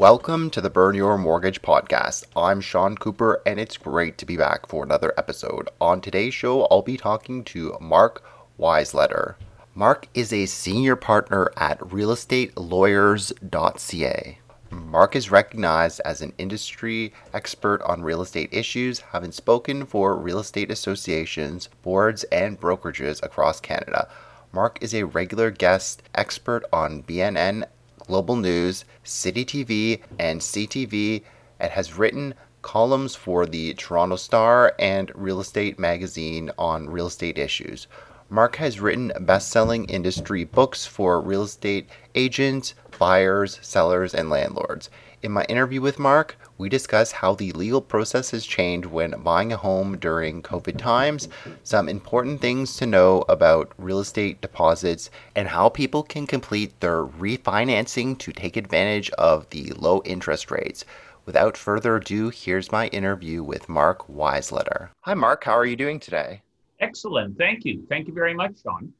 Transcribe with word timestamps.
Welcome 0.00 0.48
to 0.52 0.62
the 0.62 0.70
Burn 0.70 0.94
Your 0.94 1.18
Mortgage 1.18 1.60
podcast. 1.60 2.24
I'm 2.34 2.62
Sean 2.62 2.96
Cooper, 2.96 3.42
and 3.44 3.60
it's 3.60 3.76
great 3.76 4.16
to 4.16 4.24
be 4.24 4.38
back 4.38 4.66
for 4.66 4.82
another 4.82 5.12
episode. 5.18 5.68
On 5.78 6.00
today's 6.00 6.32
show, 6.32 6.62
I'll 6.70 6.80
be 6.80 6.96
talking 6.96 7.44
to 7.44 7.76
Mark 7.82 8.24
Weisleder. 8.58 9.34
Mark 9.74 10.08
is 10.14 10.32
a 10.32 10.46
senior 10.46 10.96
partner 10.96 11.52
at 11.58 11.78
realestatelawyers.ca. 11.80 14.38
Mark 14.70 15.14
is 15.14 15.30
recognized 15.30 16.00
as 16.06 16.22
an 16.22 16.32
industry 16.38 17.12
expert 17.34 17.82
on 17.82 18.02
real 18.02 18.22
estate 18.22 18.54
issues, 18.54 19.00
having 19.00 19.32
spoken 19.32 19.84
for 19.84 20.16
real 20.16 20.38
estate 20.38 20.70
associations, 20.70 21.68
boards, 21.82 22.24
and 22.32 22.58
brokerages 22.58 23.22
across 23.22 23.60
Canada. 23.60 24.08
Mark 24.50 24.78
is 24.80 24.94
a 24.94 25.04
regular 25.04 25.50
guest 25.50 26.02
expert 26.14 26.64
on 26.72 27.02
BNN 27.02 27.66
Global 28.10 28.34
News, 28.34 28.84
City 29.04 29.44
TV, 29.44 30.00
and 30.18 30.40
CTV, 30.40 31.22
and 31.60 31.70
has 31.70 31.96
written 31.96 32.34
columns 32.60 33.14
for 33.14 33.46
the 33.46 33.72
Toronto 33.74 34.16
Star 34.16 34.74
and 34.80 35.12
Real 35.14 35.38
Estate 35.38 35.78
Magazine 35.78 36.50
on 36.58 36.90
real 36.90 37.06
estate 37.06 37.38
issues. 37.38 37.86
Mark 38.28 38.56
has 38.56 38.80
written 38.80 39.12
best 39.20 39.48
selling 39.50 39.84
industry 39.84 40.42
books 40.42 40.84
for 40.84 41.20
real 41.20 41.44
estate 41.44 41.88
agents, 42.16 42.74
buyers, 42.98 43.60
sellers, 43.62 44.12
and 44.12 44.28
landlords. 44.28 44.90
In 45.22 45.30
my 45.30 45.44
interview 45.44 45.80
with 45.80 46.00
Mark, 46.00 46.36
we 46.60 46.68
discuss 46.68 47.10
how 47.10 47.34
the 47.34 47.52
legal 47.52 47.80
process 47.80 48.32
has 48.32 48.44
changed 48.44 48.86
when 48.86 49.12
buying 49.22 49.50
a 49.50 49.56
home 49.56 49.96
during 49.96 50.42
COVID 50.42 50.76
times, 50.76 51.26
some 51.62 51.88
important 51.88 52.42
things 52.42 52.76
to 52.76 52.84
know 52.84 53.24
about 53.30 53.72
real 53.78 53.98
estate 53.98 54.42
deposits, 54.42 55.08
and 55.34 55.48
how 55.48 55.70
people 55.70 56.02
can 56.02 56.26
complete 56.26 56.78
their 56.80 57.06
refinancing 57.06 58.18
to 58.18 58.30
take 58.30 58.58
advantage 58.58 59.08
of 59.12 59.48
the 59.48 59.72
low 59.72 60.02
interest 60.04 60.50
rates. 60.50 60.84
Without 61.24 61.56
further 61.56 61.96
ado, 61.96 62.28
here's 62.28 62.70
my 62.70 62.88
interview 62.88 63.42
with 63.42 63.66
Mark 63.66 64.06
Weisleder. 64.06 64.90
Hi, 65.00 65.14
Mark. 65.14 65.44
How 65.44 65.56
are 65.56 65.64
you 65.64 65.76
doing 65.76 65.98
today? 65.98 66.42
Excellent. 66.78 67.38
Thank 67.38 67.64
you. 67.64 67.86
Thank 67.88 68.06
you 68.06 68.12
very 68.12 68.34
much, 68.34 68.62
Sean. 68.62 68.92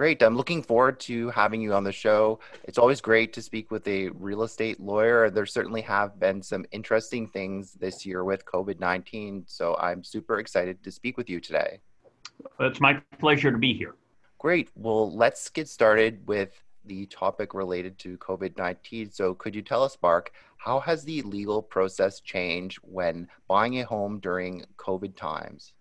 Great. 0.00 0.22
I'm 0.22 0.34
looking 0.34 0.62
forward 0.62 0.98
to 1.00 1.28
having 1.28 1.60
you 1.60 1.74
on 1.74 1.84
the 1.84 1.92
show. 1.92 2.40
It's 2.64 2.78
always 2.78 3.02
great 3.02 3.34
to 3.34 3.42
speak 3.42 3.70
with 3.70 3.86
a 3.86 4.08
real 4.08 4.44
estate 4.44 4.80
lawyer. 4.80 5.28
There 5.28 5.44
certainly 5.44 5.82
have 5.82 6.18
been 6.18 6.40
some 6.40 6.64
interesting 6.72 7.26
things 7.26 7.74
this 7.74 8.06
year 8.06 8.24
with 8.24 8.46
COVID 8.46 8.80
19. 8.80 9.44
So 9.46 9.76
I'm 9.76 10.02
super 10.02 10.38
excited 10.38 10.82
to 10.84 10.90
speak 10.90 11.18
with 11.18 11.28
you 11.28 11.38
today. 11.38 11.80
It's 12.60 12.80
my 12.80 13.02
pleasure 13.18 13.52
to 13.52 13.58
be 13.58 13.74
here. 13.74 13.94
Great. 14.38 14.70
Well, 14.74 15.14
let's 15.14 15.50
get 15.50 15.68
started 15.68 16.26
with 16.26 16.58
the 16.86 17.04
topic 17.04 17.52
related 17.52 17.98
to 17.98 18.16
COVID 18.16 18.56
19. 18.56 19.10
So, 19.10 19.34
could 19.34 19.54
you 19.54 19.60
tell 19.60 19.82
us, 19.82 19.98
Mark, 20.02 20.32
how 20.56 20.80
has 20.80 21.04
the 21.04 21.20
legal 21.20 21.60
process 21.60 22.20
changed 22.20 22.78
when 22.80 23.28
buying 23.48 23.78
a 23.80 23.84
home 23.84 24.18
during 24.18 24.64
COVID 24.78 25.14
times? 25.14 25.74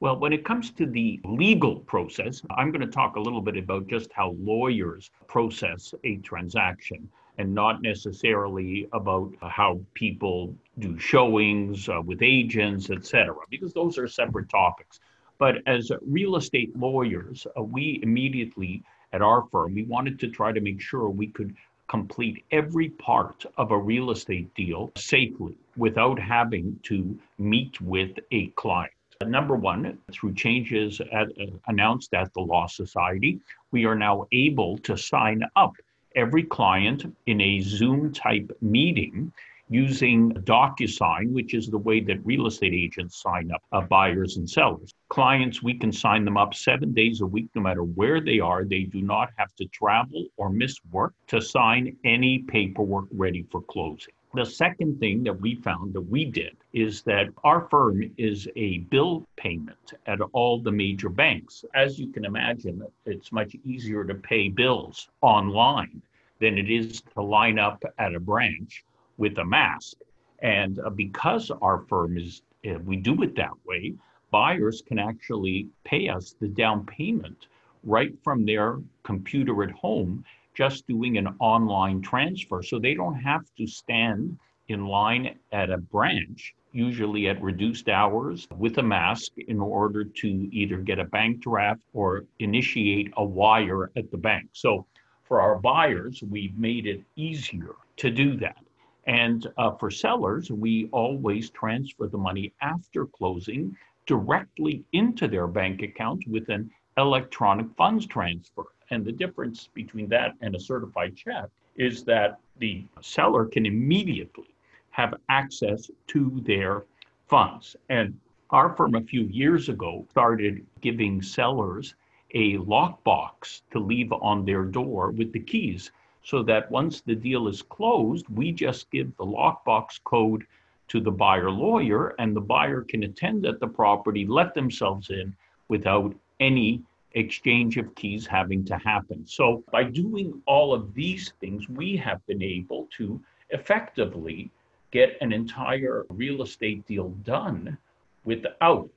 Well, 0.00 0.18
when 0.18 0.32
it 0.32 0.46
comes 0.46 0.70
to 0.72 0.86
the 0.86 1.20
legal 1.24 1.80
process, 1.80 2.40
I'm 2.56 2.72
going 2.72 2.80
to 2.80 2.90
talk 2.90 3.16
a 3.16 3.20
little 3.20 3.42
bit 3.42 3.58
about 3.58 3.86
just 3.86 4.10
how 4.14 4.34
lawyers 4.40 5.10
process 5.26 5.94
a 6.04 6.16
transaction 6.16 7.06
and 7.36 7.54
not 7.54 7.82
necessarily 7.82 8.88
about 8.94 9.34
how 9.42 9.78
people 9.92 10.56
do 10.78 10.98
showings 10.98 11.86
uh, 11.90 12.00
with 12.00 12.22
agents, 12.22 12.88
etc., 12.88 13.34
because 13.50 13.74
those 13.74 13.98
are 13.98 14.08
separate 14.08 14.48
topics. 14.48 15.00
But 15.36 15.56
as 15.66 15.92
real 16.00 16.36
estate 16.36 16.74
lawyers, 16.74 17.46
uh, 17.54 17.62
we 17.62 18.00
immediately 18.02 18.82
at 19.12 19.20
our 19.20 19.46
firm, 19.52 19.74
we 19.74 19.82
wanted 19.82 20.18
to 20.20 20.28
try 20.28 20.50
to 20.50 20.62
make 20.62 20.80
sure 20.80 21.10
we 21.10 21.26
could 21.26 21.54
complete 21.88 22.42
every 22.52 22.88
part 22.88 23.44
of 23.58 23.70
a 23.70 23.78
real 23.78 24.12
estate 24.12 24.54
deal 24.54 24.92
safely 24.96 25.58
without 25.76 26.18
having 26.18 26.80
to 26.84 27.18
meet 27.36 27.78
with 27.82 28.18
a 28.30 28.46
client. 28.48 28.92
Number 29.26 29.54
one, 29.54 29.98
through 30.10 30.32
changes 30.32 30.98
at, 31.12 31.28
uh, 31.38 31.46
announced 31.66 32.14
at 32.14 32.32
the 32.32 32.40
Law 32.40 32.66
Society, 32.66 33.38
we 33.70 33.84
are 33.84 33.94
now 33.94 34.26
able 34.32 34.78
to 34.78 34.96
sign 34.96 35.42
up 35.56 35.74
every 36.16 36.42
client 36.42 37.04
in 37.26 37.38
a 37.38 37.60
Zoom 37.60 38.14
type 38.14 38.50
meeting 38.62 39.30
using 39.68 40.32
DocuSign, 40.32 41.32
which 41.32 41.52
is 41.52 41.68
the 41.68 41.76
way 41.76 42.00
that 42.00 42.24
real 42.24 42.46
estate 42.46 42.72
agents 42.72 43.20
sign 43.20 43.52
up 43.52 43.62
uh, 43.72 43.82
buyers 43.82 44.38
and 44.38 44.48
sellers. 44.48 44.94
Clients, 45.10 45.62
we 45.62 45.74
can 45.74 45.92
sign 45.92 46.24
them 46.24 46.38
up 46.38 46.54
seven 46.54 46.94
days 46.94 47.20
a 47.20 47.26
week, 47.26 47.48
no 47.54 47.60
matter 47.60 47.82
where 47.82 48.22
they 48.22 48.40
are. 48.40 48.64
They 48.64 48.84
do 48.84 49.02
not 49.02 49.28
have 49.36 49.54
to 49.56 49.66
travel 49.66 50.28
or 50.38 50.48
miss 50.48 50.76
work 50.90 51.12
to 51.28 51.42
sign 51.42 51.94
any 52.04 52.38
paperwork 52.38 53.06
ready 53.12 53.42
for 53.50 53.60
closing. 53.60 54.14
The 54.32 54.44
second 54.44 55.00
thing 55.00 55.24
that 55.24 55.40
we 55.40 55.56
found 55.56 55.92
that 55.94 56.02
we 56.02 56.24
did 56.24 56.56
is 56.72 57.02
that 57.02 57.30
our 57.42 57.62
firm 57.68 58.12
is 58.16 58.48
a 58.54 58.78
bill 58.78 59.26
payment 59.36 59.94
at 60.06 60.20
all 60.32 60.60
the 60.60 60.70
major 60.70 61.08
banks. 61.08 61.64
As 61.74 61.98
you 61.98 62.12
can 62.12 62.24
imagine, 62.24 62.80
it's 63.06 63.32
much 63.32 63.56
easier 63.64 64.04
to 64.04 64.14
pay 64.14 64.48
bills 64.48 65.08
online 65.20 66.00
than 66.38 66.58
it 66.58 66.70
is 66.70 67.00
to 67.14 67.22
line 67.22 67.58
up 67.58 67.82
at 67.98 68.14
a 68.14 68.20
branch 68.20 68.84
with 69.18 69.36
a 69.38 69.44
mask. 69.44 69.96
And 70.38 70.78
uh, 70.78 70.90
because 70.90 71.50
our 71.60 71.78
firm 71.88 72.16
is, 72.16 72.42
uh, 72.64 72.78
we 72.84 72.96
do 72.96 73.22
it 73.24 73.34
that 73.34 73.54
way, 73.66 73.94
buyers 74.30 74.80
can 74.86 75.00
actually 75.00 75.66
pay 75.82 76.08
us 76.08 76.36
the 76.40 76.46
down 76.46 76.86
payment 76.86 77.48
right 77.82 78.14
from 78.22 78.46
their 78.46 78.78
computer 79.02 79.64
at 79.64 79.72
home 79.72 80.24
just 80.60 80.86
doing 80.86 81.16
an 81.16 81.28
online 81.38 82.02
transfer. 82.02 82.62
So 82.62 82.78
they 82.78 82.92
don't 82.92 83.20
have 83.32 83.46
to 83.56 83.66
stand 83.66 84.38
in 84.68 84.80
line 84.84 85.38
at 85.52 85.70
a 85.70 85.78
branch, 85.78 86.54
usually 86.72 87.28
at 87.28 87.40
reduced 87.42 87.88
hours 87.88 88.46
with 88.58 88.76
a 88.76 88.82
mask, 88.82 89.32
in 89.48 89.58
order 89.58 90.04
to 90.04 90.28
either 90.60 90.76
get 90.76 90.98
a 90.98 91.06
bank 91.16 91.40
draft 91.40 91.80
or 91.94 92.26
initiate 92.40 93.10
a 93.16 93.24
wire 93.24 93.90
at 93.96 94.10
the 94.10 94.18
bank. 94.18 94.50
So 94.52 94.84
for 95.28 95.40
our 95.40 95.56
buyers, 95.58 96.22
we've 96.34 96.58
made 96.58 96.86
it 96.86 97.00
easier 97.16 97.74
to 98.02 98.10
do 98.10 98.36
that. 98.44 98.62
And 99.06 99.46
uh, 99.56 99.72
for 99.78 99.90
sellers, 99.90 100.50
we 100.50 100.90
always 100.92 101.48
transfer 101.48 102.06
the 102.06 102.18
money 102.18 102.52
after 102.60 103.06
closing 103.06 103.74
directly 104.04 104.84
into 104.92 105.26
their 105.26 105.46
bank 105.46 105.80
account 105.80 106.22
with 106.28 106.50
an 106.50 106.70
electronic 106.98 107.68
funds 107.78 108.04
transfer. 108.06 108.66
And 108.90 109.04
the 109.04 109.12
difference 109.12 109.68
between 109.72 110.08
that 110.08 110.34
and 110.40 110.54
a 110.54 110.60
certified 110.60 111.16
check 111.16 111.46
is 111.76 112.04
that 112.04 112.40
the 112.58 112.84
seller 113.00 113.46
can 113.46 113.64
immediately 113.64 114.54
have 114.90 115.14
access 115.28 115.90
to 116.08 116.42
their 116.44 116.84
funds. 117.28 117.76
And 117.88 118.18
our 118.50 118.74
firm 118.74 118.96
a 118.96 119.00
few 119.00 119.22
years 119.22 119.68
ago 119.68 120.06
started 120.10 120.66
giving 120.80 121.22
sellers 121.22 121.94
a 122.34 122.56
lockbox 122.58 123.62
to 123.70 123.78
leave 123.78 124.12
on 124.12 124.44
their 124.44 124.64
door 124.64 125.10
with 125.10 125.32
the 125.32 125.40
keys 125.40 125.92
so 126.22 126.42
that 126.42 126.70
once 126.70 127.00
the 127.00 127.14
deal 127.14 127.48
is 127.48 127.62
closed, 127.62 128.28
we 128.28 128.52
just 128.52 128.90
give 128.90 129.16
the 129.16 129.24
lockbox 129.24 130.02
code 130.04 130.44
to 130.88 131.00
the 131.00 131.10
buyer 131.10 131.50
lawyer 131.50 132.14
and 132.18 132.34
the 132.34 132.40
buyer 132.40 132.82
can 132.82 133.04
attend 133.04 133.46
at 133.46 133.60
the 133.60 133.66
property, 133.66 134.26
let 134.26 134.52
themselves 134.54 135.10
in 135.10 135.34
without 135.68 136.14
any 136.40 136.82
exchange 137.12 137.76
of 137.76 137.94
keys 137.94 138.26
having 138.26 138.64
to 138.64 138.76
happen. 138.76 139.26
So, 139.26 139.64
by 139.72 139.84
doing 139.84 140.42
all 140.46 140.72
of 140.72 140.94
these 140.94 141.32
things, 141.40 141.68
we 141.68 141.96
have 141.96 142.24
been 142.26 142.42
able 142.42 142.88
to 142.98 143.20
effectively 143.50 144.50
get 144.90 145.16
an 145.20 145.32
entire 145.32 146.06
real 146.08 146.42
estate 146.42 146.86
deal 146.86 147.10
done 147.24 147.76
without 148.24 148.90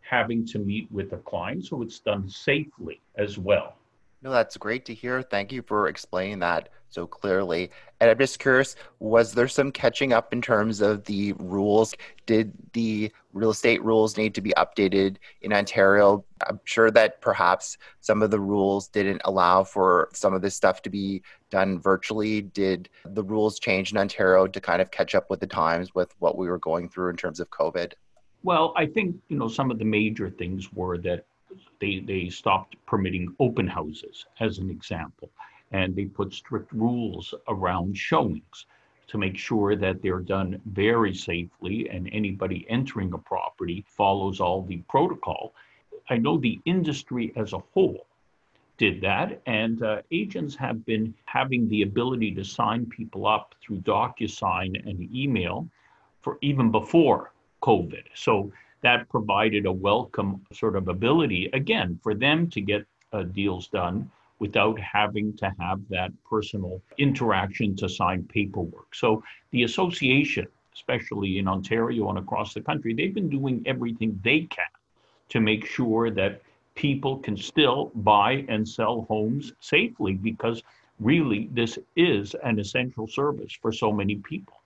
having 0.00 0.46
to 0.46 0.58
meet 0.58 0.90
with 0.90 1.10
the 1.10 1.18
client. 1.18 1.66
So, 1.66 1.82
it's 1.82 2.00
done 2.00 2.28
safely 2.28 3.00
as 3.16 3.38
well. 3.38 3.76
No, 4.22 4.30
that's 4.30 4.56
great 4.58 4.84
to 4.86 4.94
hear. 4.94 5.22
Thank 5.22 5.50
you 5.50 5.62
for 5.62 5.88
explaining 5.88 6.40
that 6.40 6.68
so 6.90 7.06
clearly. 7.06 7.70
And 8.00 8.10
I'm 8.10 8.18
just 8.18 8.38
curious, 8.38 8.76
was 8.98 9.32
there 9.32 9.48
some 9.48 9.72
catching 9.72 10.12
up 10.12 10.32
in 10.32 10.42
terms 10.42 10.82
of 10.82 11.04
the 11.04 11.32
rules? 11.34 11.94
Did 12.26 12.52
the 12.74 13.10
real 13.32 13.50
estate 13.50 13.82
rules 13.82 14.18
need 14.18 14.34
to 14.34 14.42
be 14.42 14.52
updated 14.58 15.16
in 15.40 15.52
Ontario? 15.52 16.24
I'm 16.46 16.60
sure 16.64 16.90
that 16.90 17.22
perhaps 17.22 17.78
some 18.00 18.22
of 18.22 18.30
the 18.30 18.40
rules 18.40 18.88
didn't 18.88 19.22
allow 19.24 19.64
for 19.64 20.10
some 20.12 20.34
of 20.34 20.42
this 20.42 20.54
stuff 20.54 20.82
to 20.82 20.90
be 20.90 21.22
done 21.50 21.80
virtually. 21.80 22.42
Did 22.42 22.90
the 23.04 23.24
rules 23.24 23.58
change 23.58 23.92
in 23.92 23.98
Ontario 23.98 24.46
to 24.46 24.60
kind 24.60 24.82
of 24.82 24.90
catch 24.90 25.14
up 25.14 25.30
with 25.30 25.40
the 25.40 25.46
times 25.46 25.94
with 25.94 26.14
what 26.18 26.36
we 26.36 26.48
were 26.48 26.58
going 26.58 26.90
through 26.90 27.10
in 27.10 27.16
terms 27.16 27.40
of 27.40 27.48
COVID? 27.50 27.92
Well, 28.42 28.74
I 28.76 28.86
think, 28.86 29.16
you 29.28 29.38
know, 29.38 29.48
some 29.48 29.70
of 29.70 29.78
the 29.78 29.84
major 29.84 30.28
things 30.28 30.72
were 30.72 30.98
that 30.98 31.26
they, 31.80 32.00
they 32.00 32.28
stopped 32.28 32.76
permitting 32.86 33.34
open 33.40 33.66
houses, 33.66 34.26
as 34.38 34.58
an 34.58 34.70
example, 34.70 35.30
and 35.72 35.94
they 35.94 36.04
put 36.04 36.32
strict 36.34 36.72
rules 36.72 37.34
around 37.48 37.96
showings 37.96 38.66
to 39.08 39.18
make 39.18 39.36
sure 39.36 39.74
that 39.74 40.00
they're 40.02 40.20
done 40.20 40.60
very 40.66 41.12
safely 41.12 41.88
and 41.90 42.08
anybody 42.12 42.64
entering 42.68 43.12
a 43.12 43.18
property 43.18 43.84
follows 43.88 44.40
all 44.40 44.62
the 44.62 44.78
protocol. 44.88 45.52
I 46.08 46.16
know 46.16 46.38
the 46.38 46.60
industry 46.64 47.32
as 47.34 47.52
a 47.52 47.58
whole 47.72 48.06
did 48.78 49.00
that, 49.02 49.42
and 49.46 49.82
uh, 49.82 50.00
agents 50.10 50.54
have 50.56 50.86
been 50.86 51.12
having 51.26 51.68
the 51.68 51.82
ability 51.82 52.34
to 52.34 52.44
sign 52.44 52.86
people 52.86 53.26
up 53.26 53.54
through 53.60 53.78
DocuSign 53.80 54.88
and 54.88 55.14
email 55.14 55.68
for 56.22 56.38
even 56.40 56.70
before 56.70 57.32
COVID. 57.62 58.04
So 58.14 58.52
that 58.82 59.08
provided 59.08 59.66
a 59.66 59.72
welcome 59.72 60.44
sort 60.52 60.76
of 60.76 60.88
ability, 60.88 61.50
again, 61.52 61.98
for 62.02 62.14
them 62.14 62.48
to 62.50 62.60
get 62.60 62.86
uh, 63.12 63.22
deals 63.22 63.68
done 63.68 64.10
without 64.38 64.80
having 64.80 65.36
to 65.36 65.54
have 65.58 65.80
that 65.90 66.10
personal 66.28 66.80
interaction 66.98 67.76
to 67.76 67.88
sign 67.88 68.24
paperwork. 68.24 68.94
So 68.94 69.22
the 69.50 69.64
association, 69.64 70.46
especially 70.74 71.38
in 71.38 71.46
Ontario 71.46 72.08
and 72.08 72.18
across 72.18 72.54
the 72.54 72.62
country, 72.62 72.94
they've 72.94 73.14
been 73.14 73.28
doing 73.28 73.62
everything 73.66 74.18
they 74.24 74.40
can 74.42 74.64
to 75.28 75.40
make 75.40 75.66
sure 75.66 76.10
that 76.10 76.40
people 76.74 77.18
can 77.18 77.36
still 77.36 77.92
buy 77.96 78.44
and 78.48 78.66
sell 78.66 79.02
homes 79.08 79.52
safely 79.60 80.14
because 80.14 80.62
really 80.98 81.48
this 81.52 81.78
is 81.96 82.34
an 82.42 82.58
essential 82.58 83.06
service 83.06 83.52
for 83.60 83.72
so 83.72 83.92
many 83.92 84.16
people. 84.16 84.59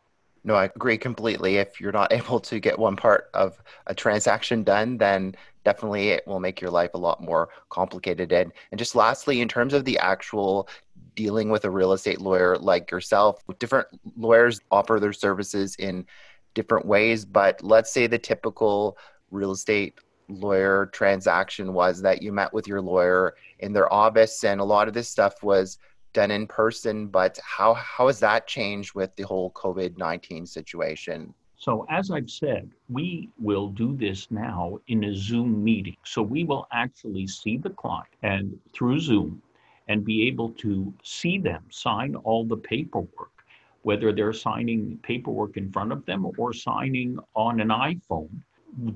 No, 0.46 0.54
I 0.54 0.66
agree 0.66 0.98
completely. 0.98 1.56
If 1.56 1.80
you're 1.80 1.92
not 1.92 2.12
able 2.12 2.38
to 2.40 2.60
get 2.60 2.78
one 2.78 2.96
part 2.96 3.30
of 3.34 3.60
a 3.86 3.94
transaction 3.94 4.62
done, 4.62 4.98
then 4.98 5.34
definitely 5.64 6.10
it 6.10 6.26
will 6.26 6.40
make 6.40 6.60
your 6.60 6.70
life 6.70 6.90
a 6.94 6.98
lot 6.98 7.22
more 7.22 7.48
complicated. 7.70 8.32
And, 8.32 8.52
and 8.70 8.78
just 8.78 8.94
lastly, 8.94 9.40
in 9.40 9.48
terms 9.48 9.72
of 9.72 9.84
the 9.84 9.98
actual 9.98 10.68
dealing 11.14 11.48
with 11.48 11.64
a 11.64 11.70
real 11.70 11.92
estate 11.92 12.20
lawyer 12.20 12.58
like 12.58 12.90
yourself, 12.90 13.42
different 13.58 13.88
lawyers 14.16 14.60
offer 14.70 15.00
their 15.00 15.12
services 15.12 15.76
in 15.76 16.06
different 16.52 16.86
ways. 16.86 17.24
But 17.24 17.62
let's 17.62 17.90
say 17.90 18.06
the 18.06 18.18
typical 18.18 18.98
real 19.30 19.52
estate 19.52 19.98
lawyer 20.28 20.86
transaction 20.86 21.72
was 21.72 22.02
that 22.02 22.22
you 22.22 22.32
met 22.32 22.52
with 22.52 22.66
your 22.66 22.80
lawyer 22.80 23.34
in 23.60 23.72
their 23.72 23.92
office, 23.92 24.44
and 24.44 24.60
a 24.60 24.64
lot 24.64 24.88
of 24.88 24.94
this 24.94 25.08
stuff 25.08 25.42
was 25.42 25.78
done 26.14 26.30
in 26.30 26.46
person, 26.46 27.08
but 27.08 27.38
how, 27.44 27.74
how 27.74 28.06
has 28.06 28.18
that 28.20 28.46
changed 28.46 28.94
with 28.94 29.14
the 29.16 29.24
whole 29.24 29.50
COVID 29.50 29.98
19 29.98 30.46
situation? 30.46 31.34
So, 31.56 31.86
as 31.88 32.10
I've 32.10 32.30
said, 32.30 32.70
we 32.88 33.30
will 33.38 33.68
do 33.68 33.96
this 33.96 34.30
now 34.30 34.78
in 34.88 35.04
a 35.04 35.14
Zoom 35.14 35.62
meeting. 35.62 35.96
So, 36.04 36.22
we 36.22 36.44
will 36.44 36.66
actually 36.72 37.26
see 37.26 37.56
the 37.56 37.70
client 37.70 38.08
and 38.22 38.58
through 38.72 39.00
Zoom 39.00 39.42
and 39.88 40.04
be 40.04 40.26
able 40.26 40.50
to 40.50 40.92
see 41.02 41.38
them 41.38 41.62
sign 41.70 42.14
all 42.16 42.44
the 42.44 42.56
paperwork, 42.56 43.44
whether 43.82 44.12
they're 44.12 44.32
signing 44.32 44.98
paperwork 45.02 45.56
in 45.56 45.70
front 45.70 45.92
of 45.92 46.04
them 46.06 46.26
or 46.38 46.52
signing 46.52 47.18
on 47.34 47.60
an 47.60 47.68
iPhone 47.68 48.30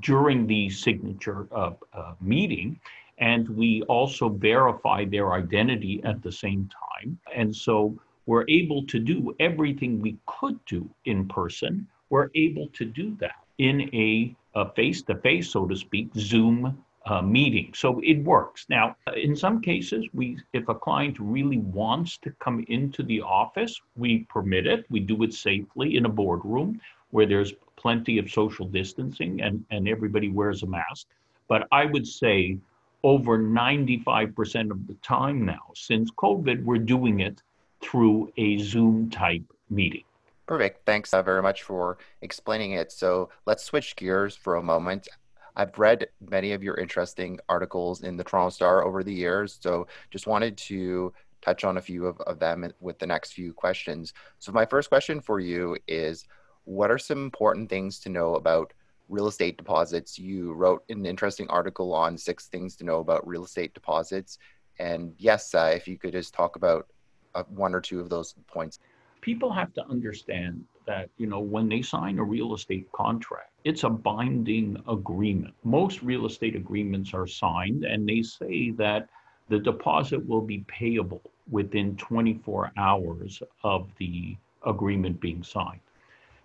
during 0.00 0.47
the 0.47 0.69
signature 0.71 1.47
uh, 1.53 1.73
uh, 1.93 2.14
meeting 2.21 2.81
and 3.19 3.49
we 3.49 3.82
also 3.82 4.29
verify 4.29 5.05
their 5.05 5.32
identity 5.32 6.00
at 6.05 6.23
the 6.23 6.32
same 6.32 6.69
time. 6.69 7.19
And 7.35 7.55
so 7.55 7.99
we're 8.26 8.44
able 8.49 8.85
to 8.87 8.99
do 8.99 9.35
everything 9.41 10.00
we 10.00 10.17
could 10.26 10.59
do 10.67 10.88
in 11.05 11.26
person. 11.29 11.87
We're 12.11 12.31
able 12.35 12.69
to 12.69 12.85
do 12.85 13.17
that 13.20 13.37
in 13.59 13.91
a 13.94 14.35
face 14.75 15.03
to 15.03 15.15
face, 15.17 15.50
so 15.50 15.67
to 15.67 15.76
speak, 15.76 16.09
Zoom 16.17 16.85
uh, 17.06 17.23
meeting. 17.23 17.73
So 17.75 18.00
it 18.05 18.23
works. 18.23 18.67
Now, 18.69 18.97
in 19.17 19.35
some 19.35 19.61
cases, 19.61 20.06
we 20.12 20.38
if 20.53 20.69
a 20.69 20.75
client 20.75 21.17
really 21.19 21.59
wants 21.59 22.19
to 22.19 22.31
come 22.38 22.64
into 22.69 23.03
the 23.03 23.23
office, 23.23 23.81
we 23.97 24.26
permit 24.29 24.67
it. 24.67 24.85
We 24.91 25.00
do 25.00 25.23
it 25.23 25.32
safely 25.32 25.97
in 25.97 26.05
a 26.06 26.09
boardroom 26.09 26.81
where 27.11 27.26
there's 27.26 27.55
plenty 27.76 28.19
of 28.19 28.31
social 28.31 28.67
distancing 28.67 29.41
and, 29.41 29.64
and 29.71 29.88
everybody 29.88 30.29
wears 30.29 30.62
a 30.62 30.67
mask. 30.67 31.06
But 31.49 31.67
I 31.73 31.87
would 31.87 32.06
say 32.06 32.59
over 33.05 33.39
95% 33.39 34.71
of 34.71 34.87
the 34.87 34.95
time 35.03 35.45
now. 35.45 35.71
Since 35.75 36.11
COVID, 36.12 36.65
we're 36.65 36.79
doing 36.79 37.21
it 37.21 37.43
through 37.81 38.33
a 38.37 38.59
Zoom 38.59 39.11
type 39.11 39.45
meeting. 39.71 40.05
Perfect. 40.47 40.85
Thanks 40.87 41.12
uh, 41.12 41.23
very 41.23 41.43
much 41.43 41.62
for 41.62 41.99
explaining 42.23 42.73
it. 42.73 42.91
So 42.91 43.29
let's 43.47 43.62
switch 43.62 43.97
gears 43.97 44.35
for 44.35 44.56
a 44.56 44.62
moment. 44.62 45.09
I've 45.55 45.79
read 45.79 46.06
many 46.31 46.53
of 46.53 46.62
your 46.62 46.77
interesting 46.77 47.39
articles 47.49 48.03
in 48.03 48.17
the 48.17 48.25
Toronto 48.25 48.50
Star 48.50 48.85
over 48.85 49.03
the 49.03 49.12
years. 49.12 49.59
So 49.61 49.89
just 50.11 50.27
wanted 50.27 50.56
to 50.59 51.12
touch 51.43 51.65
on 51.65 51.77
a 51.77 51.83
few 51.83 52.06
of, 52.06 52.21
of 52.23 52.39
them 52.39 52.71
with 52.81 52.99
the 52.99 53.06
next 53.06 53.33
few 53.33 53.53
questions. 53.53 54.12
So, 54.39 54.53
my 54.53 54.65
first 54.65 54.89
question 54.89 55.21
for 55.21 55.41
you 55.41 55.77
is 55.87 56.27
What 56.65 56.91
are 56.91 56.99
some 56.99 57.23
important 57.25 57.71
things 57.71 57.99
to 58.00 58.09
know 58.09 58.35
about 58.35 58.73
real 59.08 59.26
estate 59.26 59.56
deposits. 59.56 60.19
You 60.19 60.52
wrote 60.52 60.84
an 60.88 61.06
interesting 61.06 61.49
article 61.49 61.94
on 61.94 62.16
six 62.19 62.46
things 62.46 62.76
to 62.76 62.84
know 62.84 63.00
about 63.00 63.26
real 63.26 63.44
estate 63.44 63.75
deposits. 63.75 64.38
And 64.78 65.14
yes, 65.19 65.55
uh, 65.55 65.72
if 65.75 65.88
you 65.88 65.99
could 65.99 66.12
just 66.12 66.34
talk 66.34 66.56
about 66.56 66.87
uh, 67.34 67.44
one 67.49 67.75
or 67.75 67.81
two 67.81 68.00
of 68.00 68.08
those 68.08 68.34
points. 68.46 68.78
People 69.20 69.52
have 69.52 69.72
to 69.75 69.84
understand 69.88 70.64
that, 70.87 71.10
you 71.19 71.26
know, 71.26 71.40
when 71.40 71.69
they 71.69 71.82
sign 71.82 72.19
a 72.19 72.25
real 72.25 72.55
estate 72.55 72.90
contract, 72.93 73.50
it's 73.64 73.84
a 73.84 73.90
binding 73.90 74.82
agreement. 74.88 75.54
Most 75.64 76.02
real 76.02 76.26
estate 76.26 76.56
agreements 76.56 77.12
are 77.12 77.26
signed 77.26 77.84
and 77.84 78.08
they 78.08 78.22
say 78.22 78.70
that 78.72 79.08
the 79.49 79.58
deposit 79.58 80.26
will 80.26 80.40
be 80.40 80.64
payable 80.69 81.22
within 81.50 81.96
24 81.96 82.72
hours 82.76 83.43
of 83.64 83.88
the 83.99 84.37
agreement 84.66 85.20
being 85.20 85.43
signed. 85.43 85.81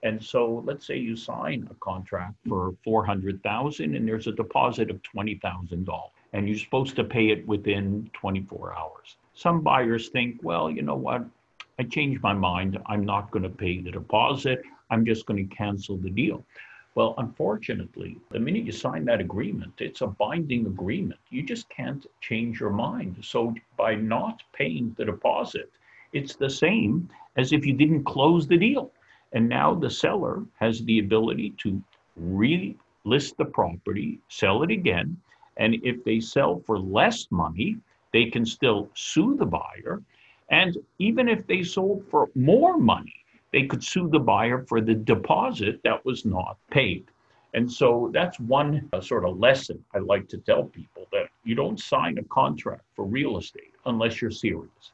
And 0.04 0.22
so 0.22 0.62
let's 0.66 0.86
say 0.86 0.98
you 0.98 1.16
sign 1.16 1.68
a 1.72 1.76
contract 1.76 2.36
for 2.48 2.76
400,000 2.84 3.96
and 3.96 4.08
there's 4.08 4.28
a 4.28 4.34
deposit 4.34 4.90
of 4.92 5.02
$20,000 5.02 6.10
and 6.34 6.48
you're 6.48 6.58
supposed 6.58 6.96
to 6.98 7.04
pay 7.06 7.30
it 7.30 7.48
within 7.48 8.10
24 8.14 8.78
hours. 8.78 9.16
Some 9.34 9.62
buyers 9.62 10.10
think, 10.10 10.40
well, 10.44 10.70
you 10.70 10.82
know 10.82 10.96
what? 10.96 11.26
I 11.80 11.84
changed 11.84 12.22
my 12.22 12.34
mind. 12.34 12.78
I'm 12.86 13.06
not 13.06 13.32
going 13.32 13.44
to 13.44 13.50
pay 13.50 13.82
the 13.82 13.92
deposit. 13.92 14.62
I'm 14.90 15.06
just 15.06 15.26
going 15.26 15.48
to 15.48 15.56
cancel 15.56 15.98
the 15.98 16.10
deal. 16.10 16.44
Well, 16.96 17.16
unfortunately, 17.18 18.18
the 18.30 18.40
minute 18.40 18.66
you 18.66 18.72
sign 18.72 19.06
that 19.06 19.22
agreement, 19.22 19.74
it's 19.80 20.02
a 20.02 20.08
binding 20.08 20.68
agreement. 20.68 21.20
You 21.32 21.42
just 21.42 21.68
can't 21.70 22.06
change 22.22 22.60
your 22.60 22.70
mind. 22.70 23.18
So 23.22 23.56
by 23.78 23.96
not 23.96 24.44
paying 24.54 24.94
the 24.98 25.06
deposit, 25.06 25.72
it's 26.12 26.36
the 26.36 26.50
same 26.50 27.10
as 27.36 27.54
if 27.54 27.66
you 27.66 27.74
didn't 27.74 28.04
close 28.04 28.48
the 28.48 28.58
deal. 28.58 28.92
And 29.34 29.50
now 29.50 29.74
the 29.74 29.90
seller 29.90 30.44
has 30.60 30.84
the 30.84 31.00
ability 31.00 31.54
to 31.60 31.82
relist 32.22 33.36
the 33.38 33.46
property, 33.52 34.20
sell 34.30 34.64
it 34.64 34.72
again. 34.72 35.18
And 35.58 35.76
if 35.84 36.04
they 36.04 36.20
sell 36.20 36.60
for 36.66 36.80
less 36.80 37.28
money, 37.32 37.78
they 38.12 38.26
can 38.26 38.46
still 38.46 38.90
sue 38.94 39.36
the 39.36 39.46
buyer. 39.46 40.02
And 40.50 40.78
even 41.00 41.28
if 41.28 41.46
they 41.48 41.64
sold 41.64 42.06
for 42.10 42.30
more 42.36 42.78
money, 42.78 43.16
they 43.52 43.66
could 43.66 43.84
sue 43.84 44.08
the 44.08 44.20
buyer 44.20 44.64
for 44.68 44.82
the 44.82 44.96
deposit 44.96 45.82
that 45.84 46.06
was 46.06 46.26
not 46.26 46.58
paid. 46.70 47.06
And 47.56 47.72
so 47.72 48.10
that's 48.14 48.40
one 48.40 48.90
uh, 48.94 49.02
sort 49.02 49.26
of 49.26 49.38
lesson 49.38 49.84
I 49.94 50.00
like 50.00 50.28
to 50.30 50.38
tell 50.40 50.64
people 50.64 51.08
that 51.12 51.30
you 51.44 51.54
don't 51.54 51.80
sign 51.80 52.18
a 52.18 52.24
contract 52.24 52.84
for 52.96 53.06
real 53.06 53.38
estate 53.38 53.74
unless 53.86 54.22
you're 54.22 54.32
serious. 54.32 54.92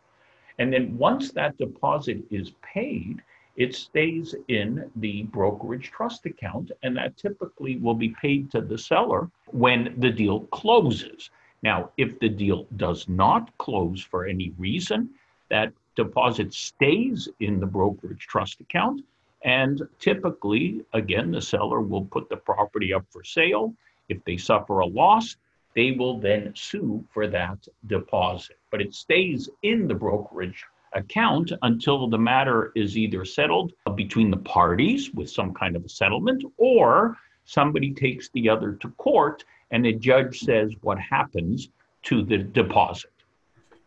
And 0.59 0.73
then 0.73 0.97
once 0.97 1.31
that 1.31 1.57
deposit 1.57 2.21
is 2.29 2.51
paid, 2.61 3.21
it 3.55 3.75
stays 3.75 4.35
in 4.47 4.89
the 4.95 5.23
brokerage 5.23 5.91
trust 5.91 6.25
account, 6.25 6.71
and 6.83 6.95
that 6.95 7.17
typically 7.17 7.77
will 7.77 7.95
be 7.95 8.09
paid 8.09 8.51
to 8.51 8.61
the 8.61 8.77
seller 8.77 9.29
when 9.47 9.93
the 9.97 10.09
deal 10.09 10.41
closes. 10.51 11.29
Now, 11.61 11.91
if 11.97 12.19
the 12.19 12.29
deal 12.29 12.67
does 12.77 13.07
not 13.09 13.57
close 13.57 14.01
for 14.01 14.25
any 14.25 14.53
reason, 14.57 15.09
that 15.49 15.73
deposit 15.95 16.53
stays 16.53 17.27
in 17.39 17.59
the 17.59 17.65
brokerage 17.65 18.25
trust 18.27 18.61
account. 18.61 19.03
And 19.43 19.81
typically, 19.99 20.85
again, 20.93 21.31
the 21.31 21.41
seller 21.41 21.81
will 21.81 22.05
put 22.05 22.29
the 22.29 22.37
property 22.37 22.93
up 22.93 23.05
for 23.09 23.23
sale. 23.23 23.73
If 24.07 24.23
they 24.23 24.37
suffer 24.37 24.79
a 24.79 24.85
loss, 24.85 25.35
they 25.75 25.91
will 25.91 26.17
then 26.19 26.53
sue 26.55 27.03
for 27.09 27.27
that 27.27 27.67
deposit. 27.87 28.57
But 28.71 28.81
it 28.81 28.93
stays 28.93 29.49
in 29.63 29.87
the 29.87 29.95
brokerage 29.95 30.65
account 30.93 31.51
until 31.61 32.07
the 32.07 32.17
matter 32.17 32.71
is 32.75 32.97
either 32.97 33.25
settled 33.25 33.73
between 33.95 34.31
the 34.31 34.37
parties 34.37 35.11
with 35.13 35.29
some 35.29 35.53
kind 35.53 35.75
of 35.75 35.85
a 35.85 35.89
settlement 35.89 36.43
or 36.57 37.17
somebody 37.45 37.93
takes 37.93 38.29
the 38.29 38.49
other 38.49 38.73
to 38.73 38.89
court 38.91 39.43
and 39.71 39.85
the 39.85 39.93
judge 39.93 40.39
says 40.39 40.73
what 40.81 40.99
happens 40.99 41.69
to 42.03 42.23
the 42.23 42.37
deposit. 42.37 43.11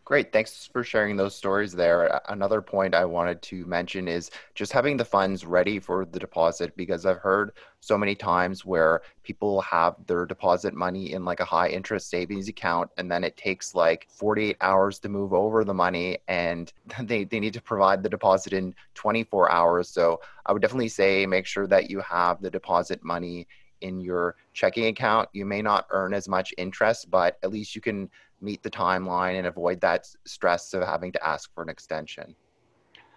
Great. 0.05 0.33
Thanks 0.33 0.67
for 0.73 0.83
sharing 0.83 1.15
those 1.15 1.33
stories 1.33 1.71
there. 1.71 2.19
Another 2.27 2.61
point 2.61 2.93
I 2.93 3.05
wanted 3.05 3.41
to 3.43 3.65
mention 3.65 4.09
is 4.09 4.31
just 4.53 4.73
having 4.73 4.97
the 4.97 5.05
funds 5.05 5.45
ready 5.45 5.79
for 5.79 6.03
the 6.03 6.19
deposit 6.19 6.75
because 6.75 7.05
I've 7.05 7.19
heard 7.19 7.53
so 7.79 7.97
many 7.97 8.13
times 8.13 8.65
where 8.65 9.01
people 9.23 9.61
have 9.61 9.95
their 10.05 10.25
deposit 10.25 10.73
money 10.73 11.13
in 11.13 11.23
like 11.23 11.39
a 11.39 11.45
high 11.45 11.69
interest 11.69 12.09
savings 12.09 12.49
account 12.49 12.89
and 12.97 13.09
then 13.09 13.23
it 13.23 13.37
takes 13.37 13.75
like 13.75 14.07
48 14.09 14.57
hours 14.59 14.99
to 14.99 15.09
move 15.09 15.31
over 15.33 15.63
the 15.63 15.73
money 15.73 16.17
and 16.27 16.73
they, 17.03 17.23
they 17.23 17.39
need 17.39 17.53
to 17.53 17.61
provide 17.61 18.03
the 18.03 18.09
deposit 18.09 18.51
in 18.51 18.75
24 18.95 19.49
hours. 19.51 19.87
So 19.87 20.19
I 20.45 20.51
would 20.51 20.61
definitely 20.61 20.89
say 20.89 21.25
make 21.25 21.45
sure 21.45 21.67
that 21.67 21.89
you 21.89 22.01
have 22.01 22.41
the 22.41 22.51
deposit 22.51 23.05
money 23.05 23.47
in 23.83 23.99
your 23.99 24.35
checking 24.53 24.87
account. 24.87 25.29
You 25.33 25.45
may 25.45 25.61
not 25.61 25.87
earn 25.91 26.13
as 26.13 26.27
much 26.27 26.53
interest, 26.57 27.11
but 27.11 27.37
at 27.43 27.51
least 27.51 27.75
you 27.75 27.81
can 27.81 28.09
meet 28.41 28.63
the 28.63 28.71
timeline 28.71 29.37
and 29.37 29.47
avoid 29.47 29.79
that 29.81 30.07
stress 30.25 30.73
of 30.73 30.83
having 30.83 31.11
to 31.11 31.25
ask 31.25 31.53
for 31.53 31.61
an 31.63 31.69
extension. 31.69 32.35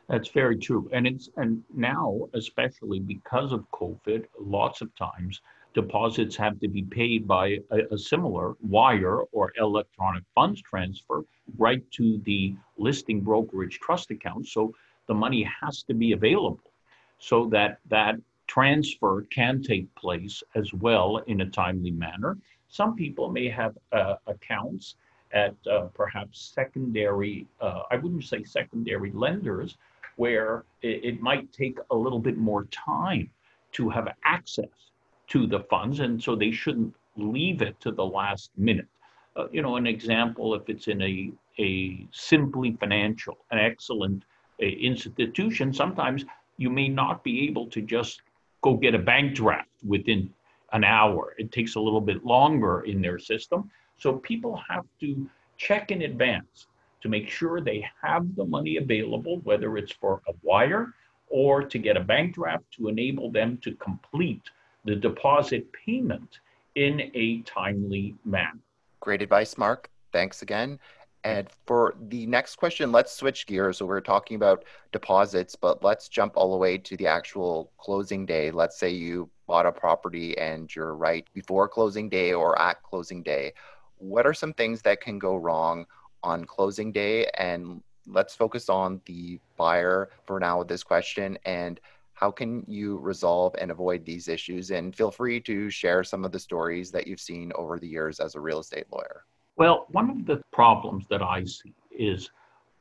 That's 0.08 0.28
very 0.28 0.56
true. 0.56 0.88
And 0.92 1.06
it's 1.06 1.30
and 1.36 1.62
now, 1.74 2.28
especially 2.34 3.00
because 3.00 3.52
of 3.52 3.64
COVID, 3.72 4.26
lots 4.38 4.80
of 4.80 4.94
times 4.94 5.40
deposits 5.74 6.36
have 6.36 6.58
to 6.60 6.68
be 6.68 6.82
paid 6.84 7.26
by 7.28 7.58
a, 7.70 7.80
a, 7.92 7.98
similar 7.98 8.54
wire 8.62 9.18
or 9.32 9.52
electronic 9.58 10.24
funds 10.34 10.62
transfer 10.62 11.22
right 11.58 11.82
to 11.90 12.18
the 12.24 12.56
listing 12.78 13.20
brokerage 13.20 13.78
trust 13.78 14.10
account. 14.10 14.46
So 14.48 14.72
the 15.06 15.12
money 15.12 15.42
has 15.60 15.82
to 15.82 15.92
be 15.92 16.12
available 16.12 16.72
so 17.18 17.46
that 17.48 17.78
that 17.90 18.14
transfer 18.46 19.22
can 19.30 19.62
take 19.62 19.92
place 19.94 20.42
as 20.54 20.72
well 20.74 21.18
in 21.26 21.40
a 21.40 21.50
timely 21.50 21.90
manner. 21.90 22.38
Some 22.68 22.94
people 22.94 23.30
may 23.30 23.48
have 23.48 23.76
uh, 23.92 24.16
accounts 24.26 24.96
at 25.32 25.54
uh, 25.70 25.88
perhaps 25.94 26.52
secondary, 26.54 27.46
uh, 27.60 27.82
I 27.90 27.96
wouldn't 27.96 28.24
say 28.24 28.44
secondary 28.44 29.12
lenders, 29.12 29.76
where 30.16 30.64
it, 30.82 31.04
it, 31.04 31.20
might 31.20 31.52
take 31.52 31.78
a 31.90 31.94
little 31.94 32.18
bit 32.18 32.38
more 32.38 32.64
time 32.66 33.28
to 33.72 33.90
have 33.90 34.08
access 34.24 34.90
to 35.28 35.46
the 35.46 35.60
funds, 35.60 36.00
and 36.00 36.22
so 36.22 36.34
they 36.34 36.50
shouldn't 36.50 36.94
leave 37.16 37.60
it 37.60 37.78
to 37.80 37.90
the 37.90 38.04
last 38.04 38.50
minute. 38.56 38.88
Uh, 39.36 39.46
you 39.52 39.60
know, 39.60 39.76
an 39.76 39.86
example, 39.86 40.54
if 40.54 40.68
it's 40.68 40.88
in 40.88 41.02
a, 41.02 41.30
a 41.58 42.06
Simplii 42.12 42.78
Financial, 42.78 43.36
an 43.50 43.58
excellent 43.58 44.22
uh, 44.62 44.64
institution, 44.64 45.72
sometimes 45.72 46.24
you 46.56 46.70
may 46.70 46.88
not 46.88 47.22
be 47.22 47.46
able 47.46 47.66
to 47.66 47.82
just 47.82 48.22
go 48.66 48.74
get 48.74 48.96
a 48.96 48.98
bank 48.98 49.32
draft 49.32 49.68
within 49.86 50.28
an 50.72 50.82
hour. 50.82 51.34
It 51.38 51.52
takes 51.52 51.76
a 51.76 51.80
little 51.80 52.00
bit 52.00 52.24
longer 52.24 52.80
in 52.80 53.00
their 53.00 53.16
system. 53.16 53.70
So 53.96 54.14
people 54.14 54.60
have 54.68 54.84
to 55.02 55.30
check 55.56 55.92
in 55.92 56.02
advance 56.02 56.66
to 57.00 57.08
make 57.08 57.30
sure 57.30 57.60
they 57.60 57.88
have 58.02 58.24
the 58.34 58.44
money 58.44 58.78
available, 58.78 59.36
whether 59.44 59.76
it's 59.76 59.92
for 59.92 60.20
a 60.26 60.32
wire 60.42 60.92
or 61.28 61.62
to 61.62 61.78
get 61.78 61.96
a 61.96 62.00
bank 62.00 62.34
draft 62.34 62.64
to 62.76 62.88
enable 62.88 63.30
them 63.30 63.58
to 63.62 63.72
complete 63.76 64.42
the 64.84 64.96
deposit 64.96 65.64
payment 65.72 66.40
in 66.74 66.94
a 67.14 67.42
timely 67.42 68.16
manner. 68.24 68.58
Great 68.98 69.22
advice, 69.22 69.56
Mark. 69.56 69.90
Thanks 70.12 70.42
again. 70.42 70.80
And 71.26 71.48
for 71.66 71.94
the 72.08 72.26
next 72.26 72.56
question, 72.56 72.92
let's 72.92 73.12
switch 73.12 73.46
gears. 73.46 73.78
So 73.78 73.86
we're 73.86 74.00
talking 74.00 74.36
about 74.36 74.64
deposits, 74.92 75.56
but 75.56 75.82
let's 75.82 76.08
jump 76.08 76.34
all 76.36 76.52
the 76.52 76.56
way 76.56 76.78
to 76.78 76.96
the 76.96 77.06
actual 77.06 77.70
closing 77.78 78.26
day. 78.26 78.50
Let's 78.50 78.78
say 78.78 78.90
you 78.90 79.28
bought 79.46 79.66
a 79.66 79.72
property 79.72 80.36
and 80.38 80.74
you're 80.74 80.94
right 80.94 81.26
before 81.34 81.68
closing 81.68 82.08
day 82.08 82.32
or 82.32 82.60
at 82.60 82.82
closing 82.82 83.22
day 83.22 83.52
what 83.98 84.26
are 84.26 84.34
some 84.34 84.52
things 84.52 84.82
that 84.82 85.00
can 85.00 85.18
go 85.18 85.36
wrong 85.36 85.86
on 86.22 86.44
closing 86.44 86.92
day? 86.92 87.26
And 87.38 87.82
let's 88.06 88.34
focus 88.34 88.68
on 88.68 89.00
the 89.06 89.40
buyer 89.56 90.10
for 90.24 90.38
now 90.38 90.58
with 90.58 90.68
this 90.68 90.82
question. 90.82 91.38
And 91.44 91.80
how 92.14 92.30
can 92.30 92.64
you 92.66 92.98
resolve 92.98 93.54
and 93.58 93.70
avoid 93.70 94.04
these 94.04 94.28
issues? 94.28 94.70
And 94.70 94.94
feel 94.94 95.10
free 95.10 95.40
to 95.42 95.70
share 95.70 96.04
some 96.04 96.24
of 96.24 96.32
the 96.32 96.38
stories 96.38 96.90
that 96.92 97.06
you've 97.06 97.20
seen 97.20 97.52
over 97.54 97.78
the 97.78 97.88
years 97.88 98.20
as 98.20 98.34
a 98.34 98.40
real 98.40 98.60
estate 98.60 98.86
lawyer. 98.90 99.24
Well, 99.56 99.86
one 99.90 100.10
of 100.10 100.26
the 100.26 100.42
problems 100.52 101.06
that 101.08 101.22
I 101.22 101.44
see 101.44 101.74
is 101.90 102.30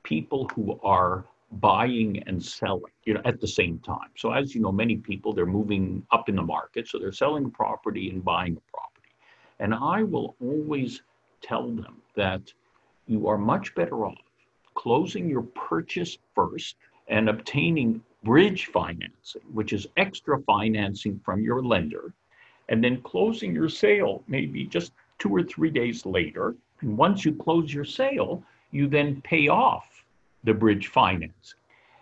people 0.04 0.50
who 0.54 0.80
are 0.84 1.26
buying 1.52 2.22
and 2.28 2.44
selling 2.44 2.92
you 3.06 3.14
know 3.14 3.22
at 3.24 3.40
the 3.40 3.48
same 3.48 3.80
time 3.80 4.10
so 4.18 4.32
as 4.32 4.54
you 4.54 4.60
know 4.60 4.72
many 4.72 4.98
people 4.98 5.32
they're 5.32 5.46
moving 5.46 6.06
up 6.12 6.28
in 6.28 6.36
the 6.36 6.42
market 6.42 6.88
so 6.88 6.98
they're 6.98 7.14
selling 7.14 7.46
a 7.46 7.50
property 7.50 8.10
and 8.10 8.26
buying 8.26 8.58
a 8.58 8.72
property 8.76 9.10
and 9.60 9.74
I 9.74 10.04
will 10.04 10.36
always 10.42 11.02
tell 11.42 11.70
them 11.70 12.02
that 12.16 12.52
you 13.08 13.28
are 13.28 13.38
much 13.38 13.74
better 13.76 14.06
off 14.06 14.18
closing 14.74 15.30
your 15.30 15.44
purchase 15.44 16.18
first 16.36 16.76
and 17.08 17.30
obtaining 17.30 18.02
bridge 18.24 18.68
financing, 18.68 19.42
which 19.54 19.74
is 19.74 19.88
extra 19.98 20.40
financing 20.42 21.20
from 21.24 21.42
your 21.42 21.64
lender, 21.64 22.14
and 22.70 22.84
then 22.84 23.02
closing 23.02 23.54
your 23.54 23.70
sale 23.70 24.24
maybe 24.28 24.66
just 24.66 24.92
two 25.20 25.30
or 25.30 25.44
three 25.44 25.70
days 25.70 26.06
later. 26.06 26.56
And 26.86 26.96
once 27.00 27.26
you 27.26 27.34
close 27.34 27.74
your 27.74 27.84
sale, 27.84 28.44
you 28.70 28.88
then 28.88 29.20
pay 29.24 29.48
off 29.48 30.06
the 30.44 30.54
bridge 30.54 30.90
finance. 30.90 31.56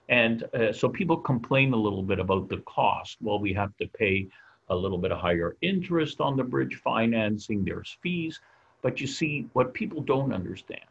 And 0.09 0.43
uh, 0.53 0.73
so 0.73 0.89
people 0.89 1.15
complain 1.15 1.71
a 1.71 1.77
little 1.77 2.03
bit 2.03 2.19
about 2.19 2.49
the 2.49 2.57
cost. 2.65 3.15
Well, 3.21 3.39
we 3.39 3.53
have 3.53 3.75
to 3.77 3.87
pay 3.87 4.27
a 4.67 4.75
little 4.75 4.97
bit 4.97 5.13
of 5.13 5.19
higher 5.19 5.55
interest 5.61 6.19
on 6.19 6.35
the 6.35 6.43
bridge 6.43 6.81
financing, 6.83 7.63
there's 7.63 7.97
fees. 8.01 8.41
But 8.81 8.99
you 8.99 9.07
see, 9.07 9.47
what 9.53 9.73
people 9.73 10.01
don't 10.01 10.33
understand 10.33 10.83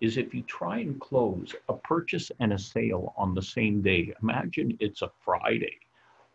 is 0.00 0.16
if 0.16 0.32
you 0.32 0.40
try 0.44 0.78
and 0.78 0.98
close 0.98 1.54
a 1.68 1.74
purchase 1.74 2.32
and 2.40 2.54
a 2.54 2.58
sale 2.58 3.12
on 3.14 3.34
the 3.34 3.42
same 3.42 3.82
day, 3.82 4.14
imagine 4.22 4.74
it's 4.80 5.02
a 5.02 5.10
Friday 5.22 5.76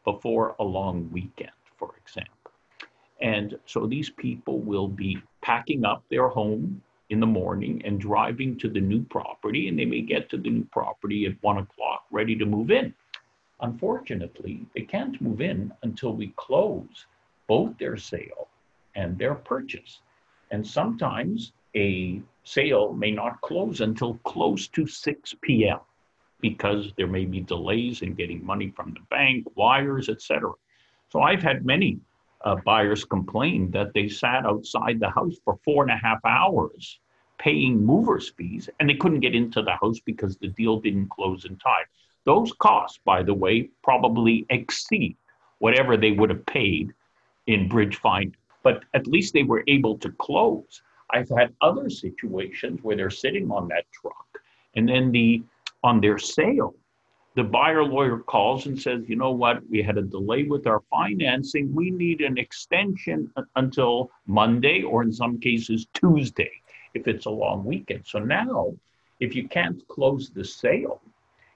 before 0.06 0.56
a 0.60 0.63
long 0.63 1.10
weekend, 1.12 1.58
for 1.75 1.96
example. 2.06 2.51
And 3.20 3.58
so 3.66 3.88
these 3.88 4.12
people 4.12 4.60
will 4.60 4.88
be 4.88 5.18
packing 5.42 5.84
up 5.86 6.04
their 6.12 6.28
home 6.28 6.84
in 7.10 7.20
the 7.20 7.25
morning 7.25 7.82
and 7.86 8.00
driving 8.00 8.58
to 8.58 8.70
the 8.70 8.80
new 8.80 9.04
property, 9.04 9.68
and 9.68 9.78
they 9.78 9.86
may 9.86 10.01
get 10.01 10.30
to 10.30 10.38
the 10.38 10.50
new 10.50 10.66
property 10.66 11.25
at 11.25 11.42
one 11.42 11.58
o'clock 11.58 12.06
ready 12.12 12.36
to 12.36 12.46
move 12.46 12.72
in. 12.72 12.94
Unfortunately, 13.62 14.66
they 14.75 14.82
can't 14.82 15.20
move 15.22 15.42
in 15.42 15.72
until 15.84 16.13
we 16.13 16.34
close 16.38 17.06
both 17.48 17.78
their 17.78 17.98
sale 17.98 18.48
and 18.96 19.18
their 19.18 19.36
purchase. 19.36 20.00
And 20.51 20.66
sometimes 20.66 21.51
a 21.75 22.22
sale 22.44 22.94
may 22.94 23.12
not 23.12 23.42
close 23.42 23.82
until 23.82 24.16
close 24.24 24.68
to 24.70 24.88
6 24.88 25.36
p.m. 25.42 25.80
because 26.42 26.94
there 26.96 27.08
may 27.08 27.25
be 27.25 27.42
delays 27.42 28.01
in 28.01 28.13
getting 28.13 28.46
money 28.46 28.72
from 28.75 28.94
the 28.94 29.01
bank, 29.10 29.46
wires, 29.56 30.10
etc. 30.10 30.51
So 31.10 31.22
I've 31.22 31.44
had 31.44 31.66
many 31.66 32.00
uh, 32.41 32.55
buyers 32.65 33.03
complained 33.03 33.74
that 33.74 33.93
they 33.93 34.08
sat 34.08 34.46
outside 34.46 35.00
the 35.00 35.10
house 35.10 35.36
for 35.43 35.60
four 35.63 35.84
and 35.84 35.91
a 35.91 35.98
half 35.98 36.19
hours 36.25 37.00
paying 37.38 37.84
movers 37.86 38.29
fees 38.38 38.69
and 38.79 38.89
they 38.89 38.96
couldn't 38.96 39.22
get 39.22 39.36
into 39.36 39.62
the 39.62 39.75
house 39.81 40.00
because 40.05 40.38
the 40.38 40.48
deal 40.48 40.79
didn't 40.79 41.10
close 41.10 41.46
in 41.46 41.55
time. 41.58 41.86
Those 42.25 42.51
costs, 42.53 43.00
by 43.05 43.24
the 43.24 43.34
way, 43.34 43.69
probably 43.84 44.46
exceed 44.50 45.15
whatever 45.60 45.98
they 45.98 46.12
would 46.12 46.29
have 46.29 46.46
paid 46.46 46.93
in 47.48 47.67
bridge 47.67 47.96
fine, 47.98 48.36
but 48.63 48.84
at 48.93 49.08
least 49.08 49.34
they 49.34 49.43
were 49.43 49.63
able 49.67 49.98
to 50.00 50.12
close. 50.12 50.81
I've 51.12 51.29
had 51.29 51.55
other 51.62 51.89
situations 51.89 52.79
where 52.84 52.96
they're 52.96 53.10
sitting 53.10 53.50
on 53.51 53.67
that 53.69 53.86
truck 53.91 54.27
and 54.75 54.88
then 54.88 55.12
the 55.12 55.41
on 55.84 56.01
their 56.01 56.17
sale, 56.17 56.75
the 57.36 57.43
buyer 57.43 57.83
lawyer 57.83 58.19
calls 58.19 58.65
and 58.65 58.79
says, 58.79 59.07
you 59.07 59.15
know 59.15 59.31
what, 59.31 59.62
we 59.69 59.81
had 59.81 59.98
a 59.98 60.01
delay 60.01 60.43
with 60.43 60.67
our 60.67 60.81
financing. 60.89 61.74
We 61.74 61.91
need 61.91 62.21
an 62.21 62.38
extension 62.38 63.31
until 63.55 64.12
Monday 64.27 64.81
or 64.81 65.03
in 65.03 65.13
some 65.13 65.39
cases 65.39 65.88
Tuesday 65.93 66.51
if 66.93 67.07
it's 67.07 67.27
a 67.27 67.29
long 67.29 67.63
weekend. 67.63 68.03
So 68.05 68.19
now, 68.19 68.74
if 69.19 69.36
you 69.36 69.48
can't 69.48 69.88
close 69.88 70.29
the 70.29 70.43
sale, 70.43 71.01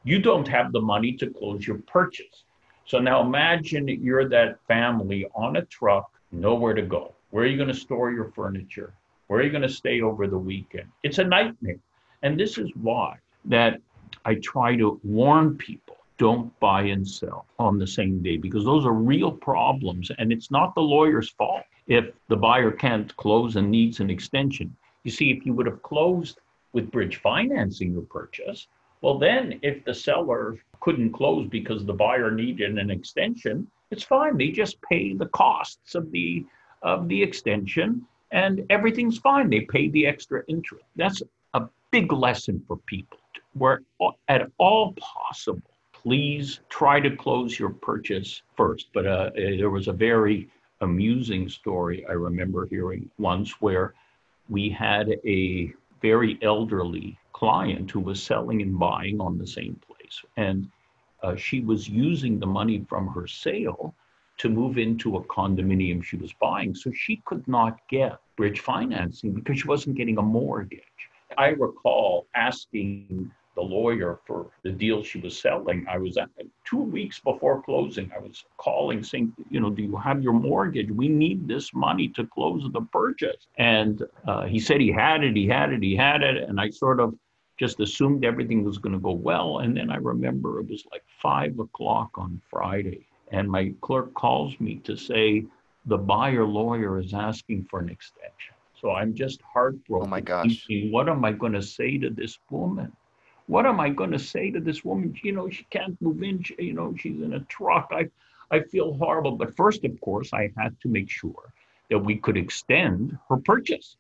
you 0.04 0.20
don't 0.20 0.48
have 0.48 0.72
the 0.72 0.82
money 0.82 1.14
to 1.14 1.28
close 1.28 1.66
your 1.66 1.80
purchase. 1.80 2.44
So 2.86 3.00
now 3.00 3.22
imagine 3.22 3.88
you're 3.88 4.28
that 4.30 4.60
family 4.68 5.26
on 5.34 5.56
a 5.56 5.66
truck, 5.66 6.12
nowhere 6.32 6.74
to 6.74 6.82
go. 6.82 7.14
Where 7.32 7.46
are 7.46 7.48
you 7.48 7.58
going 7.58 7.70
to 7.70 7.74
store 7.74 8.12
your 8.12 8.32
furniture? 8.32 8.94
Where 9.28 9.40
are 9.40 9.44
you 9.44 9.50
going 9.50 9.64
to 9.64 9.70
stay 9.70 10.02
over 10.02 10.28
the 10.28 10.38
weekend? 10.38 10.90
It's 11.02 11.18
a 11.18 11.24
nightmare. 11.24 11.80
And 12.22 12.40
this 12.40 12.58
is 12.58 12.70
why 12.82 13.18
that 13.46 13.82
I 14.26 14.36
try 14.36 14.76
to 14.78 15.00
warn 15.04 15.58
people 15.58 15.98
don't 16.18 16.58
buy 16.60 16.84
and 16.84 17.08
sell 17.08 17.46
on 17.60 17.78
the 17.78 17.88
same 17.88 18.22
day 18.22 18.38
because 18.38 18.64
those 18.64 18.86
are 18.86 18.94
real 18.94 19.32
problems 19.32 20.12
and 20.18 20.32
it's 20.32 20.52
not 20.52 20.76
the 20.76 20.82
lawyer's 20.82 21.30
fault. 21.30 21.64
if 21.88 22.06
the 22.30 22.38
buyer 22.38 22.72
can't 22.72 23.14
close 23.18 23.58
and 23.58 23.70
needs 23.70 24.00
an 24.00 24.10
extension. 24.10 24.74
You 25.04 25.12
see, 25.12 25.32
if 25.32 25.46
you 25.46 25.54
would 25.54 25.66
have 25.66 25.84
closed 25.84 26.40
with 26.72 26.92
bridge 26.92 27.18
financing 27.18 27.92
your 27.92 28.04
purchase, 28.04 28.68
well, 29.02 29.18
then 29.20 29.60
if 29.64 29.84
the 29.84 29.94
seller 29.94 30.58
couldn't 30.80 31.12
close 31.12 31.46
because 31.50 31.84
the 31.84 31.94
buyer 31.94 32.32
needed 32.32 32.78
an 32.78 32.90
extension, 32.90 33.68
it's 33.92 34.04
fine. 34.04 34.38
They 34.38 34.48
just 34.48 34.82
pay 34.82 35.14
the 35.14 35.28
costs 35.28 35.94
of 35.94 36.10
the 36.12 36.46
of 36.84 37.10
the 37.10 37.22
extension 37.22 38.06
and 38.32 38.66
everything's 38.70 39.18
fine. 39.18 39.50
They 39.50 39.62
pay 39.62 39.90
the 39.90 40.08
extra 40.08 40.44
interest. 40.48 40.86
That's 40.96 41.22
a 41.54 41.68
big 41.92 42.12
lesson 42.12 42.64
for 42.68 42.78
people. 42.78 43.18
Where 43.54 43.82
at 44.28 44.50
all 44.58 44.94
possible, 44.94 45.62
please 45.92 46.60
try 46.70 47.00
to 47.00 47.16
close 47.16 47.58
your 47.58 47.70
purchase 47.70 48.42
first. 48.58 48.88
But 48.94 49.06
uh, 49.06 49.30
there 49.36 49.70
was 49.70 49.88
a 49.88 49.94
very 49.94 50.50
amusing 50.82 51.48
story 51.50 52.06
I 52.10 52.14
remember 52.14 52.68
hearing 52.68 53.10
once 53.18 53.62
where 53.62 53.94
we 54.50 54.70
had 54.70 55.10
a 55.26 55.74
very 56.02 56.38
elderly 56.42 57.18
client 57.32 57.90
who 57.90 58.00
was 58.00 58.22
selling 58.22 58.62
and 58.62 58.78
buying 58.78 59.22
on 59.22 59.38
the 59.38 59.48
same 59.48 59.80
place. 59.88 60.22
And 60.38 60.70
uh, 61.22 61.36
she 61.36 61.62
was 61.62 61.88
using 61.88 62.40
the 62.40 62.46
money 62.46 62.86
from 62.90 63.08
her 63.08 63.28
sale 63.28 63.96
to 64.38 64.50
move 64.50 64.78
into 64.78 65.16
a 65.16 65.24
condominium 65.26 66.04
she 66.04 66.18
was 66.18 66.34
buying. 66.34 66.76
So 66.76 66.92
she 66.92 67.22
could 67.26 67.48
not 67.48 67.80
get 67.90 68.20
bridge 68.36 68.60
financing 68.60 69.32
because 69.32 69.60
she 69.60 69.68
wasn't 69.68 69.96
getting 69.96 70.18
a 70.18 70.22
mortgage. 70.22 70.82
I 71.38 71.50
recall 71.50 72.28
asking 72.36 73.32
the 73.56 73.62
lawyer 73.62 74.20
for 74.26 74.48
the 74.64 74.72
deal 74.72 75.04
she 75.04 75.20
was 75.20 75.40
selling. 75.40 75.86
I 75.90 75.98
was 75.98 76.18
at 76.18 76.30
two 76.66 76.82
weeks 76.82 77.20
before 77.20 77.62
closing. 77.62 78.12
I 78.16 78.20
was 78.20 78.46
calling 78.58 79.04
saying, 79.04 79.34
you 79.50 79.60
know, 79.60 79.70
do 79.70 79.84
you 79.84 79.96
have 79.98 80.24
your 80.24 80.34
mortgage? 80.34 80.92
We 80.92 81.08
need 81.08 81.48
this 81.48 81.74
money 81.74 82.08
to 82.10 82.26
close 82.26 82.68
the 82.72 82.82
purchase. 82.82 83.48
And 83.58 84.04
uh, 84.28 84.46
he 84.46 84.60
said 84.60 84.82
he 84.82 84.92
had 84.92 85.24
it, 85.24 85.36
he 85.36 85.48
had 85.48 85.72
it, 85.72 85.84
he 85.84 85.96
had 85.96 86.24
it. 86.24 86.50
And 86.50 86.60
I 86.60 86.70
sort 86.70 87.00
of 87.00 87.16
just 87.60 87.80
assumed 87.80 88.26
everything 88.26 88.64
was 88.64 88.80
going 88.80 88.94
to 88.94 89.00
go 89.00 89.12
well. 89.12 89.60
And 89.60 89.78
then 89.78 89.92
I 89.92 89.98
remember 89.98 90.60
it 90.60 90.70
was 90.70 90.84
like 90.92 91.04
five 91.22 91.60
o'clock 91.60 92.12
on 92.18 92.42
Friday 92.50 93.08
and 93.34 93.50
my 93.50 93.74
clerk 93.82 94.14
calls 94.14 94.58
me 94.60 94.76
to 94.84 94.96
say 94.96 95.46
the 95.88 95.98
buyer 95.98 96.46
lawyer 96.46 97.00
is 97.00 97.14
asking 97.14 97.66
for 97.70 97.80
an 97.80 97.90
extension. 97.90 98.56
So 98.80 98.92
I'm 98.92 99.14
just 99.14 99.42
heartbroken. 99.42 100.08
Oh 100.08 100.10
my 100.10 100.22
gosh. 100.22 100.66
Thinking, 100.68 100.92
what 100.92 101.10
am 101.10 101.26
I 101.26 101.32
going 101.32 101.54
to 101.54 101.62
say 101.62 101.98
to 101.98 102.10
this 102.10 102.38
woman? 102.50 102.92
What 103.48 103.66
am 103.66 103.80
I 103.80 103.90
going 103.90 104.12
to 104.12 104.20
say 104.20 104.52
to 104.52 104.60
this 104.60 104.84
woman? 104.84 105.16
You 105.22 105.34
know, 105.34 105.50
she 105.50 105.66
can't 105.70 106.02
move 106.02 106.24
in. 106.24 106.44
She, 106.44 106.56
you 106.60 106.74
know, 106.74 106.96
she's 106.98 107.22
in 107.22 107.34
a 107.34 107.40
truck. 107.42 107.92
I, 107.92 108.10
I 108.52 108.62
feel 108.62 108.94
horrible. 108.94 109.34
But 109.34 109.56
first, 109.56 109.84
of 109.84 110.00
course, 110.02 110.32
I 110.34 110.52
had 110.58 110.80
to 110.82 110.88
make 110.88 111.10
sure 111.10 111.54
that 111.90 112.00
we 112.00 112.16
could 112.16 112.38
extend 112.38 113.18
her 113.30 113.38
purchase, 113.38 113.98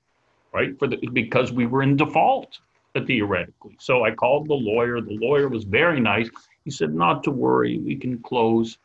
right? 0.53 0.77
For 0.79 0.87
the 0.87 0.97
because 1.11 1.51
we 1.51 1.65
were 1.65 1.83
in 1.83 1.97
default 1.97 2.59
theoretically. 3.07 3.75
So 3.79 4.05
I 4.05 4.11
called 4.11 4.47
the 4.47 4.53
lawyer. 4.53 5.01
The 5.01 5.17
lawyer 5.17 5.49
was 5.49 5.63
very 5.63 5.99
nice. 5.99 6.29
He 6.63 6.71
said, 6.71 6.93
"Not 6.93 7.23
to 7.25 7.31
worry. 7.31 7.79
We 7.79 7.95
can 7.95 8.19
close." 8.19 8.77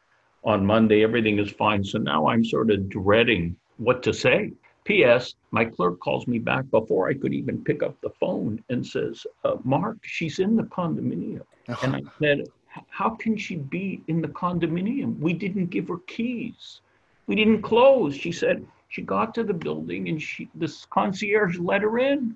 on 0.45 0.65
Monday, 0.65 1.03
everything 1.03 1.39
is 1.39 1.51
fine. 1.51 1.85
So 1.85 1.99
now 1.99 2.29
I'm 2.29 2.45
sort 2.45 2.71
of 2.71 2.89
dreading 2.89 3.57
what 3.77 4.03
to 4.05 4.13
say. 4.13 4.53
P.S. 4.89 5.35
My 5.51 5.67
clerk 5.67 6.01
calls 6.01 6.27
me 6.27 6.39
back 6.39 6.65
before 6.71 7.11
I 7.11 7.13
could 7.13 7.35
even 7.35 7.63
pick 7.63 7.83
up 7.83 8.01
the 8.01 8.09
phone 8.09 8.65
and 8.71 8.85
says, 8.85 9.27
uh, 9.45 9.57
Mark, 9.63 9.99
she's 10.01 10.39
in 10.39 10.57
the 10.57 10.63
condominium. 10.63 11.43
and 11.83 11.95
I 11.95 12.03
said, 12.19 12.49
How 12.89 13.11
can 13.11 13.37
she 13.37 13.57
be 13.57 14.03
in 14.09 14.23
the 14.23 14.29
condominium? 14.29 15.19
We 15.19 15.35
didn't 15.35 15.67
give 15.67 15.89
her 15.89 15.99
keys. 16.07 16.81
We 17.27 17.35
didn't 17.35 17.61
close. 17.61 18.17
She 18.17 18.33
said 18.33 18.67
she 18.89 19.03
got 19.03 19.35
to 19.35 19.45
the 19.45 19.53
building 19.53 20.09
and 20.09 20.23
she 20.23 20.49
this 20.55 20.87
concierge 20.87 21.59
let 21.59 21.83
her 21.83 21.99
in. 21.99 22.35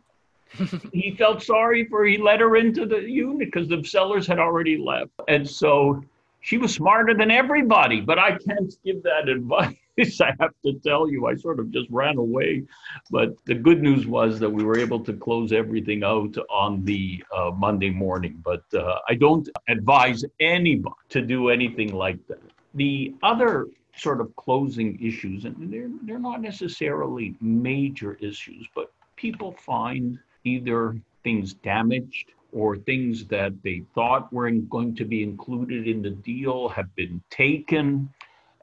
he 0.92 1.16
felt 1.16 1.42
sorry 1.42 1.87
for 1.87 2.04
he 2.04 2.18
let 2.18 2.40
her 2.40 2.56
into 2.56 2.85
the 2.85 3.00
unit 3.00 3.50
because 3.50 3.66
the 3.66 3.82
sellers 3.82 4.26
had 4.26 4.38
already 4.38 4.76
left. 4.76 5.12
And 5.26 5.49
so 5.49 6.04
she 6.42 6.58
was 6.58 6.75
smarter 6.75 7.14
than 7.14 7.30
everybody, 7.30 8.00
but 8.00 8.18
I 8.18 8.37
can't 8.37 8.75
give 8.84 9.02
that 9.04 9.28
advice. 9.37 10.20
I 10.20 10.32
have 10.40 10.52
to 10.64 10.75
tell 10.84 11.08
you, 11.08 11.26
I 11.26 11.37
sort 11.37 11.61
of 11.61 11.70
just 11.70 11.88
ran 11.90 12.18
away. 12.18 12.64
But 13.11 13.37
the 13.44 13.54
good 13.54 13.82
news 13.82 14.06
was 14.06 14.40
that 14.40 14.50
we 14.50 14.64
were 14.64 14.78
able 14.78 15.00
to 15.04 15.12
close 15.12 15.52
everything 15.52 16.02
out 16.02 16.37
on 16.50 16.84
the 16.84 17.22
uh, 17.34 17.52
Monday 17.56 17.90
morning. 17.90 18.42
But 18.44 18.64
uh, 18.75 18.99
I 19.08 19.14
don't 19.14 19.49
advise 19.68 20.25
anybody 20.40 20.94
to 21.11 21.22
do 21.22 21.49
anything 21.49 21.94
like 21.94 22.26
that. 22.26 22.42
The 22.75 23.14
other 23.22 23.68
sort 23.96 24.20
of 24.20 24.35
closing 24.37 24.98
issues, 25.00 25.44
and 25.44 25.72
they're, 25.72 25.90
they're 26.02 26.18
not 26.18 26.40
necessarily 26.40 27.37
major 27.40 28.14
issues, 28.14 28.66
but 28.74 28.90
people 29.16 29.52
find 29.52 30.18
either 30.44 30.96
things 31.22 31.55
damaged 31.55 32.33
or 32.53 32.77
things 32.77 33.25
that 33.27 33.53
they 33.62 33.83
thought 33.95 34.33
were 34.33 34.51
going 34.51 34.95
to 34.95 35.05
be 35.05 35.23
included 35.23 35.88
in 35.88 36.03
the 36.03 36.11
deal 36.11 36.69
have 36.69 36.95
been 36.95 37.21
taken. 37.31 38.09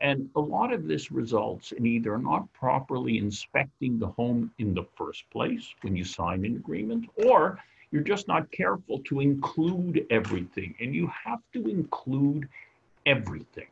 And 0.01 0.29
a 0.35 0.39
lot 0.39 0.71
of 0.71 0.87
this 0.87 1.11
results 1.11 1.71
in 1.73 1.85
either 1.85 2.17
not 2.17 2.51
properly 2.53 3.17
inspecting 3.17 3.99
the 3.99 4.07
home 4.07 4.51
in 4.59 4.73
the 4.73 4.85
first 4.95 5.29
place 5.31 5.67
when 5.81 5.95
you 5.95 6.05
sign 6.05 6.45
an 6.45 6.55
agreement, 6.55 7.09
or 7.15 7.59
you're 7.91 8.03
just 8.03 8.27
not 8.27 8.49
careful 8.51 8.99
to 8.99 9.19
include 9.19 10.05
everything. 10.09 10.75
And 10.79 10.95
you 10.95 11.11
have 11.25 11.41
to 11.53 11.67
include 11.67 12.47
everything. 13.05 13.67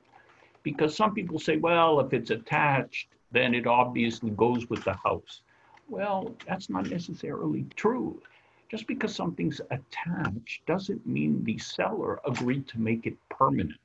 Because 0.64 0.98
some 0.98 1.14
people 1.14 1.40
say, 1.40 1.58
well, 1.58 2.00
if 2.02 2.12
it's 2.12 2.32
attached, 2.32 3.08
then 3.32 3.54
it 3.54 3.68
obviously 3.68 4.32
goes 4.32 4.70
with 4.70 4.84
the 4.84 4.94
house. 4.94 5.42
Well, 5.88 6.36
that's 6.46 6.70
not 6.70 6.90
necessarily 6.90 7.66
true. 7.76 8.22
Just 8.70 8.86
because 8.86 9.16
something's 9.16 9.62
attached 9.72 10.66
doesn't 10.66 11.06
mean 11.08 11.44
the 11.44 11.58
seller 11.58 12.20
agreed 12.26 12.68
to 12.68 12.80
make 12.80 13.06
it 13.06 13.18
permanent. 13.30 13.80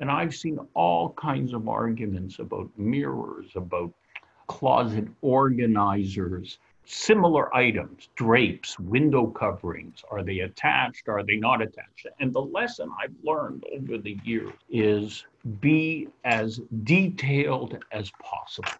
And 0.00 0.10
I've 0.10 0.34
seen 0.34 0.58
all 0.74 1.10
kinds 1.12 1.52
of 1.52 1.68
arguments 1.68 2.38
about 2.38 2.70
mirrors, 2.76 3.50
about 3.54 3.92
closet 4.46 5.06
organizers, 5.20 6.58
similar 6.86 7.54
items, 7.54 8.08
drapes, 8.14 8.78
window 8.78 9.26
coverings. 9.26 10.02
Are 10.10 10.22
they 10.22 10.40
attached? 10.40 11.08
Are 11.08 11.22
they 11.22 11.36
not 11.36 11.62
attached? 11.62 12.06
And 12.18 12.32
the 12.32 12.42
lesson 12.42 12.90
I've 13.02 13.14
learned 13.22 13.64
over 13.74 13.98
the 13.98 14.18
years 14.24 14.52
is 14.70 15.26
be 15.60 16.08
as 16.24 16.60
detailed 16.82 17.78
as 17.92 18.10
possible. 18.22 18.70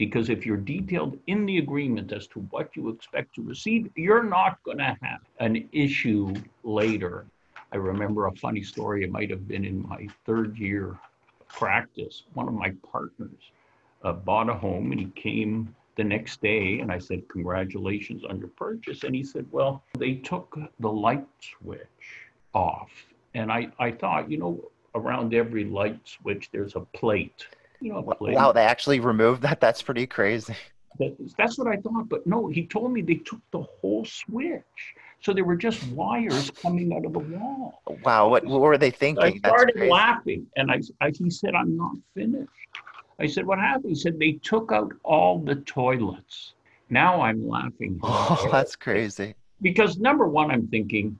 Because 0.00 0.30
if 0.30 0.46
you're 0.46 0.56
detailed 0.56 1.18
in 1.26 1.44
the 1.44 1.58
agreement 1.58 2.10
as 2.10 2.26
to 2.28 2.40
what 2.48 2.74
you 2.74 2.88
expect 2.88 3.34
to 3.34 3.42
receive, 3.42 3.90
you're 3.96 4.22
not 4.22 4.56
going 4.62 4.78
to 4.78 4.96
have 5.02 5.20
an 5.40 5.68
issue 5.72 6.34
later. 6.64 7.26
I 7.70 7.76
remember 7.76 8.26
a 8.26 8.32
funny 8.36 8.62
story. 8.62 9.04
It 9.04 9.12
might 9.12 9.28
have 9.28 9.46
been 9.46 9.66
in 9.66 9.86
my 9.86 10.08
third 10.24 10.56
year 10.56 10.96
practice. 11.48 12.22
One 12.32 12.48
of 12.48 12.54
my 12.54 12.72
partners 12.90 13.52
uh, 14.02 14.14
bought 14.14 14.48
a 14.48 14.54
home 14.54 14.90
and 14.90 14.98
he 14.98 15.08
came 15.08 15.76
the 15.96 16.04
next 16.04 16.40
day 16.40 16.80
and 16.80 16.90
I 16.90 16.98
said, 16.98 17.28
Congratulations 17.28 18.24
on 18.24 18.38
your 18.38 18.48
purchase. 18.48 19.04
And 19.04 19.14
he 19.14 19.22
said, 19.22 19.44
Well, 19.52 19.84
they 19.98 20.14
took 20.14 20.58
the 20.78 20.90
light 20.90 21.28
switch 21.42 22.30
off. 22.54 22.88
And 23.34 23.52
I, 23.52 23.68
I 23.78 23.90
thought, 23.90 24.30
you 24.30 24.38
know, 24.38 24.70
around 24.94 25.34
every 25.34 25.64
light 25.64 26.00
switch, 26.06 26.48
there's 26.52 26.74
a 26.74 26.80
plate 26.80 27.44
you 27.80 27.92
know, 27.92 28.14
wow, 28.20 28.52
they 28.52 28.64
actually 28.64 29.00
removed 29.00 29.42
that. 29.42 29.60
That's 29.60 29.82
pretty 29.82 30.06
crazy. 30.06 30.56
That's 31.38 31.56
what 31.56 31.68
I 31.68 31.76
thought, 31.76 32.08
but 32.08 32.26
no, 32.26 32.48
he 32.48 32.66
told 32.66 32.92
me 32.92 33.00
they 33.00 33.14
took 33.14 33.40
the 33.52 33.62
whole 33.62 34.04
switch. 34.04 34.62
So 35.22 35.32
there 35.32 35.44
were 35.44 35.56
just 35.56 35.82
wires 35.88 36.50
coming 36.50 36.92
out 36.94 37.04
of 37.04 37.12
the 37.12 37.18
wall. 37.18 37.82
Wow, 38.02 38.28
what, 38.28 38.44
what 38.44 38.60
were 38.60 38.78
they 38.78 38.90
thinking? 38.90 39.40
I 39.44 39.48
started 39.48 39.88
laughing, 39.88 40.46
and 40.56 40.70
I, 40.70 40.80
I, 41.00 41.10
he 41.10 41.30
said, 41.30 41.54
"I'm 41.54 41.76
not 41.76 41.92
finished." 42.14 42.50
I 43.18 43.26
said, 43.26 43.46
"What 43.46 43.58
happened?" 43.58 43.90
He 43.90 43.94
said, 43.94 44.18
"They 44.18 44.32
took 44.32 44.72
out 44.72 44.92
all 45.02 45.38
the 45.38 45.56
toilets." 45.56 46.54
Now 46.88 47.20
I'm 47.22 47.46
laughing. 47.46 48.00
Oh, 48.02 48.48
that's 48.50 48.76
crazy. 48.76 49.34
Because 49.62 49.98
number 49.98 50.26
one, 50.26 50.50
I'm 50.50 50.66
thinking, 50.68 51.18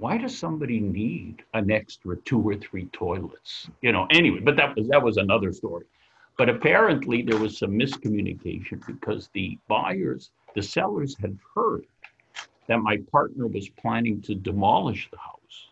why 0.00 0.16
does 0.16 0.36
somebody 0.36 0.80
need 0.80 1.42
an 1.52 1.70
extra 1.70 2.16
two 2.24 2.40
or 2.40 2.56
three 2.56 2.86
toilets? 2.86 3.68
You 3.82 3.92
know, 3.92 4.06
anyway, 4.10 4.40
but 4.40 4.56
that 4.56 4.74
was 4.74 4.88
that 4.88 5.02
was 5.02 5.18
another 5.18 5.52
story. 5.52 5.84
But 6.38 6.48
apparently 6.48 7.20
there 7.20 7.38
was 7.38 7.58
some 7.58 7.72
miscommunication 7.72 8.84
because 8.86 9.28
the 9.34 9.58
buyers, 9.68 10.30
the 10.54 10.62
sellers 10.62 11.14
had 11.20 11.38
heard 11.54 11.84
that 12.66 12.78
my 12.78 12.96
partner 13.12 13.46
was 13.46 13.68
planning 13.68 14.22
to 14.22 14.34
demolish 14.34 15.10
the 15.10 15.18
house. 15.18 15.68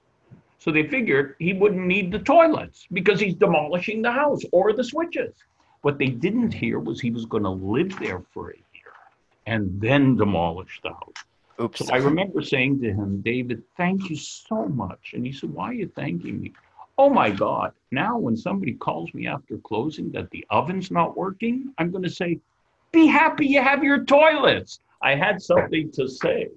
So 0.59 0.71
they 0.71 0.87
figured 0.87 1.37
he 1.39 1.55
wouldn't 1.55 1.87
need 1.87 2.13
the 2.13 2.19
toilets 2.19 2.87
because 2.93 3.21
he's 3.21 3.35
demolishing 3.35 4.03
the 4.03 4.13
house 4.13 4.43
or 4.53 4.75
the 4.75 4.85
switches. 4.85 5.33
What 5.81 5.99
they 5.99 6.09
didn't 6.09 6.53
hear 6.53 6.81
was 6.81 7.01
he 7.01 7.11
was 7.11 7.25
going 7.25 7.45
to 7.45 7.51
live 7.51 7.99
there 7.99 8.23
for 8.35 8.51
a 8.51 8.57
year 8.57 8.93
and 9.47 9.81
then 9.81 10.17
demolish 10.17 10.81
the 10.83 10.91
house. 10.91 11.25
Oops. 11.61 11.87
So 11.87 11.93
I 11.93 11.97
remember 11.97 12.41
saying 12.43 12.81
to 12.81 12.93
him, 12.93 13.21
David, 13.21 13.63
thank 13.77 14.11
you 14.11 14.17
so 14.17 14.67
much. 14.67 15.13
And 15.15 15.27
he 15.27 15.33
said, 15.33 15.51
Why 15.51 15.71
are 15.71 15.75
you 15.75 15.91
thanking 15.95 16.41
me? 16.41 16.53
Oh 16.97 17.09
my 17.09 17.31
God. 17.31 17.73
Now, 17.93 18.19
when 18.19 18.37
somebody 18.37 18.75
calls 18.75 19.13
me 19.15 19.27
after 19.27 19.57
closing 19.59 20.11
that 20.13 20.31
the 20.31 20.45
oven's 20.51 20.91
not 20.91 21.17
working, 21.17 21.73
I'm 21.79 21.91
going 21.93 22.03
to 22.03 22.11
say, 22.11 22.41
be 22.91 23.07
happy 23.07 23.47
you 23.47 23.63
have 23.63 23.85
your 23.85 24.05
toilets. 24.05 24.81
I 25.03 25.15
had 25.15 25.41
something 25.41 25.91
to 25.93 26.09
say 26.09 26.49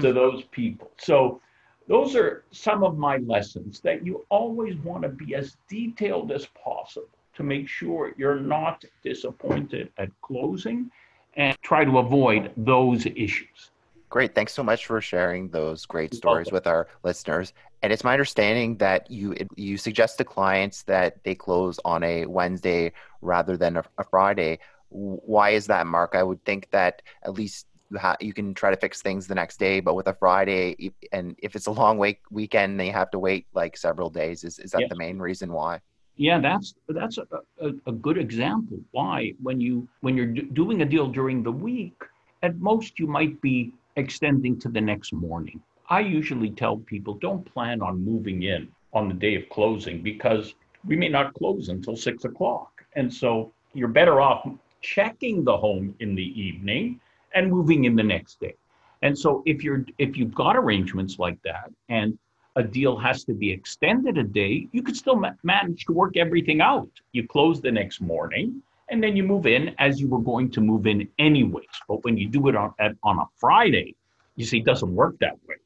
to 0.00 0.12
those 0.12 0.42
people. 0.50 0.90
So 0.98 1.40
those 1.86 2.16
are 2.16 2.44
some 2.50 2.82
of 2.82 2.98
my 2.98 3.18
lessons 3.18 3.80
that 3.80 4.04
you 4.04 4.26
always 4.28 4.76
want 4.78 5.02
to 5.02 5.08
be 5.08 5.34
as 5.34 5.56
detailed 5.68 6.32
as 6.32 6.46
possible 6.46 7.08
to 7.34 7.42
make 7.42 7.68
sure 7.68 8.14
you're 8.16 8.40
not 8.40 8.84
disappointed 9.04 9.92
at 9.98 10.08
closing 10.22 10.90
and 11.34 11.56
try 11.62 11.84
to 11.84 11.98
avoid 11.98 12.50
those 12.56 13.06
issues. 13.06 13.70
Great. 14.08 14.34
Thanks 14.34 14.52
so 14.54 14.62
much 14.62 14.86
for 14.86 15.00
sharing 15.00 15.48
those 15.48 15.84
great 15.84 16.14
stories 16.14 16.52
with 16.52 16.66
our 16.66 16.86
listeners. 17.02 17.52
And 17.82 17.92
it's 17.92 18.04
my 18.04 18.12
understanding 18.12 18.76
that 18.78 19.10
you 19.10 19.34
you 19.56 19.76
suggest 19.76 20.18
to 20.18 20.24
clients 20.24 20.82
that 20.84 21.22
they 21.24 21.34
close 21.34 21.78
on 21.84 22.02
a 22.02 22.24
Wednesday 22.26 22.92
rather 23.20 23.56
than 23.56 23.76
a, 23.78 23.84
a 23.98 24.04
Friday. 24.04 24.60
Why 24.88 25.50
is 25.50 25.66
that, 25.66 25.86
Mark? 25.86 26.14
I 26.14 26.22
would 26.22 26.42
think 26.44 26.70
that 26.70 27.02
at 27.24 27.34
least 27.34 27.66
you, 27.90 27.98
ha- 27.98 28.16
you 28.20 28.32
can 28.32 28.54
try 28.54 28.70
to 28.70 28.76
fix 28.76 29.02
things 29.02 29.26
the 29.26 29.34
next 29.34 29.58
day, 29.58 29.80
but 29.80 29.94
with 29.94 30.06
a 30.06 30.14
Friday, 30.14 30.92
and 31.12 31.36
if 31.38 31.56
it's 31.56 31.66
a 31.66 31.72
long 31.72 31.98
week 31.98 32.20
weekend, 32.30 32.78
they 32.78 32.88
have 32.88 33.10
to 33.10 33.18
wait 33.18 33.46
like 33.54 33.76
several 33.76 34.10
days. 34.10 34.44
Is 34.44 34.58
is 34.58 34.70
that 34.70 34.82
yes. 34.82 34.90
the 34.90 34.96
main 34.96 35.18
reason 35.18 35.52
why? 35.52 35.80
Yeah, 36.16 36.40
that's 36.40 36.74
that's 36.88 37.18
a, 37.18 37.26
a, 37.60 37.72
a, 37.86 37.92
good 37.92 38.16
example. 38.16 38.78
Why, 38.92 39.34
when 39.42 39.60
you 39.60 39.86
when 40.00 40.16
you're 40.16 40.26
d- 40.26 40.48
doing 40.52 40.80
a 40.82 40.84
deal 40.84 41.08
during 41.08 41.42
the 41.42 41.52
week, 41.52 42.02
at 42.42 42.56
most 42.56 42.98
you 42.98 43.06
might 43.06 43.40
be 43.42 43.72
extending 43.96 44.58
to 44.60 44.68
the 44.68 44.80
next 44.80 45.12
morning. 45.12 45.60
I 45.88 46.00
usually 46.00 46.50
tell 46.50 46.78
people 46.78 47.14
don't 47.14 47.44
plan 47.52 47.82
on 47.82 48.04
moving 48.04 48.42
in 48.42 48.68
on 48.92 49.08
the 49.08 49.14
day 49.14 49.34
of 49.34 49.48
closing 49.48 50.02
because 50.02 50.54
we 50.86 50.96
may 50.96 51.08
not 51.08 51.34
close 51.34 51.68
until 51.68 51.96
six 51.96 52.24
o'clock, 52.24 52.84
and 52.94 53.12
so 53.12 53.52
you're 53.74 53.88
better 53.88 54.20
off 54.20 54.48
checking 54.80 55.44
the 55.44 55.56
home 55.56 55.94
in 56.00 56.14
the 56.14 56.40
evening 56.40 57.00
and 57.34 57.50
moving 57.50 57.84
in 57.84 57.96
the 57.96 58.02
next 58.02 58.40
day. 58.40 58.54
And 59.02 59.18
so 59.18 59.42
if 59.46 59.62
you're 59.62 59.84
if 59.98 60.16
you've 60.16 60.34
got 60.34 60.56
arrangements 60.56 61.18
like 61.18 61.40
that 61.42 61.70
and 61.88 62.18
a 62.56 62.62
deal 62.62 62.96
has 62.96 63.24
to 63.24 63.34
be 63.34 63.50
extended 63.50 64.16
a 64.16 64.22
day, 64.22 64.66
you 64.72 64.82
could 64.82 64.96
still 64.96 65.16
ma- 65.16 65.32
manage 65.42 65.84
to 65.84 65.92
work 65.92 66.16
everything 66.16 66.60
out. 66.60 66.88
You 67.12 67.26
close 67.26 67.60
the 67.60 67.70
next 67.70 68.00
morning 68.00 68.62
and 68.88 69.02
then 69.02 69.16
you 69.16 69.24
move 69.24 69.46
in 69.46 69.74
as 69.78 70.00
you 70.00 70.08
were 70.08 70.20
going 70.20 70.50
to 70.52 70.60
move 70.60 70.86
in 70.86 71.08
anyways. 71.18 71.66
But 71.88 72.04
when 72.04 72.16
you 72.16 72.28
do 72.28 72.48
it 72.48 72.56
on, 72.56 72.72
at, 72.78 72.92
on 73.02 73.18
a 73.18 73.24
Friday, 73.38 73.96
you 74.36 74.44
see, 74.44 74.58
it 74.58 74.64
doesn't 74.64 74.94
work 74.94 75.18
that 75.20 75.34
way. 75.46 75.56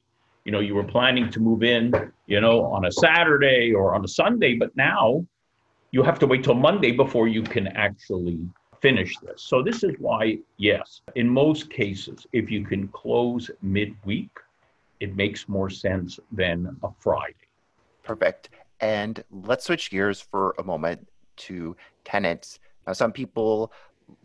You 0.44 0.52
know, 0.52 0.61
you 0.61 0.74
were 0.74 0.85
planning 0.85 1.30
to 1.30 1.40
move 1.40 1.62
in, 1.62 1.92
you 2.26 2.40
know, 2.40 2.64
on 2.64 2.87
a 2.87 2.92
Saturday 2.92 3.72
or 3.74 3.94
on 3.94 4.04
a 4.04 4.09
Sunday, 4.09 4.54
but 4.54 4.74
now 4.74 5.24
you 5.90 6.02
have 6.02 6.18
to 6.20 6.26
wait 6.26 6.44
till 6.44 6.54
Monday 6.54 6.92
before 6.92 7.28
you 7.28 7.42
can 7.42 7.66
actually 7.68 8.38
finish 8.80 9.16
this. 9.18 9.42
So 9.42 9.62
this 9.62 9.83
is 9.83 9.94
why, 9.98 10.38
yes, 10.56 11.02
in 11.14 11.28
most 11.28 11.70
cases, 11.70 12.26
if 12.33 12.50
you 12.50 12.64
can 12.64 12.88
close 12.88 13.50
midweek, 13.61 14.30
it 15.00 15.14
makes 15.16 15.48
more 15.48 15.68
sense 15.68 16.18
than 16.33 16.76
a 16.83 16.88
Friday. 16.98 17.35
Perfect. 18.02 18.50
And 18.80 19.22
let's 19.30 19.66
switch 19.66 19.90
gears 19.90 20.20
for 20.20 20.54
a 20.59 20.62
moment 20.62 21.06
to 21.37 21.76
tenants. 22.04 22.61
Now, 22.90 22.94
some 22.94 23.12
people 23.12 23.72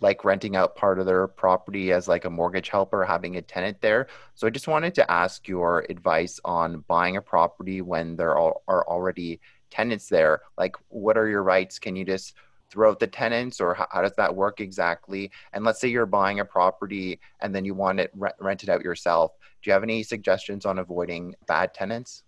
like 0.01 0.25
renting 0.25 0.55
out 0.55 0.75
part 0.75 0.97
of 0.97 1.05
their 1.05 1.27
property 1.27 1.91
as 1.91 2.07
like 2.07 2.25
a 2.25 2.29
mortgage 2.31 2.69
helper, 2.69 3.05
having 3.05 3.35
a 3.35 3.41
tenant 3.43 3.79
there. 3.79 4.07
So 4.33 4.47
I 4.47 4.49
just 4.49 4.67
wanted 4.67 4.95
to 4.95 5.11
ask 5.11 5.47
your 5.47 5.85
advice 5.87 6.39
on 6.43 6.83
buying 6.87 7.15
a 7.15 7.21
property 7.21 7.83
when 7.83 8.15
there 8.15 8.35
are, 8.35 8.55
are 8.67 8.83
already 8.87 9.39
tenants 9.69 10.09
there. 10.09 10.41
Like, 10.57 10.75
what 10.87 11.15
are 11.15 11.27
your 11.27 11.43
rights? 11.43 11.77
Can 11.77 11.95
you 11.95 12.05
just 12.05 12.33
throw 12.71 12.89
out 12.89 12.99
the 12.99 13.05
tenants 13.05 13.61
or 13.61 13.75
how, 13.75 13.85
how, 13.91 14.01
does 14.01 14.15
that 14.17 14.35
work 14.35 14.59
exactly 14.59 15.29
and 15.53 15.63
let's 15.63 15.79
say 15.79 15.87
you're 15.87 16.07
buying 16.07 16.39
a 16.39 16.45
property 16.45 17.19
and 17.41 17.53
then 17.53 17.63
you 17.63 17.75
want 17.75 17.99
it 17.99 18.09
re- 18.15 18.31
rented 18.39 18.71
out 18.71 18.81
yourself 18.81 19.33
do 19.61 19.69
you 19.69 19.71
have 19.71 19.83
any 19.83 20.01
suggestions 20.01 20.65
on 20.65 20.79
avoiding 20.79 21.35
bad 21.45 21.75
tenants 21.75 22.23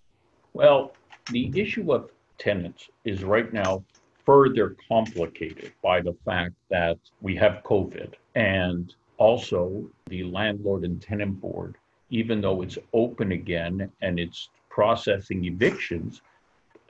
well 0.53 0.93
the 1.31 1.51
issue 1.59 1.91
of 1.91 2.11
tenants 2.37 2.89
is 3.03 3.23
right 3.23 3.51
now 3.51 3.83
further 4.27 4.75
complicated 4.87 5.71
by 5.81 6.01
the 6.01 6.15
fact 6.25 6.53
that 6.69 6.99
we 7.21 7.35
have 7.35 7.63
covid 7.63 8.13
and 8.35 8.93
also 9.17 9.89
the 10.07 10.23
landlord 10.25 10.83
and 10.83 11.01
tenant 11.01 11.41
board 11.41 11.75
even 12.09 12.39
though 12.41 12.61
it's 12.61 12.77
open 12.93 13.31
again 13.31 13.91
and 14.01 14.19
it's 14.19 14.49
processing 14.69 15.45
evictions 15.45 16.21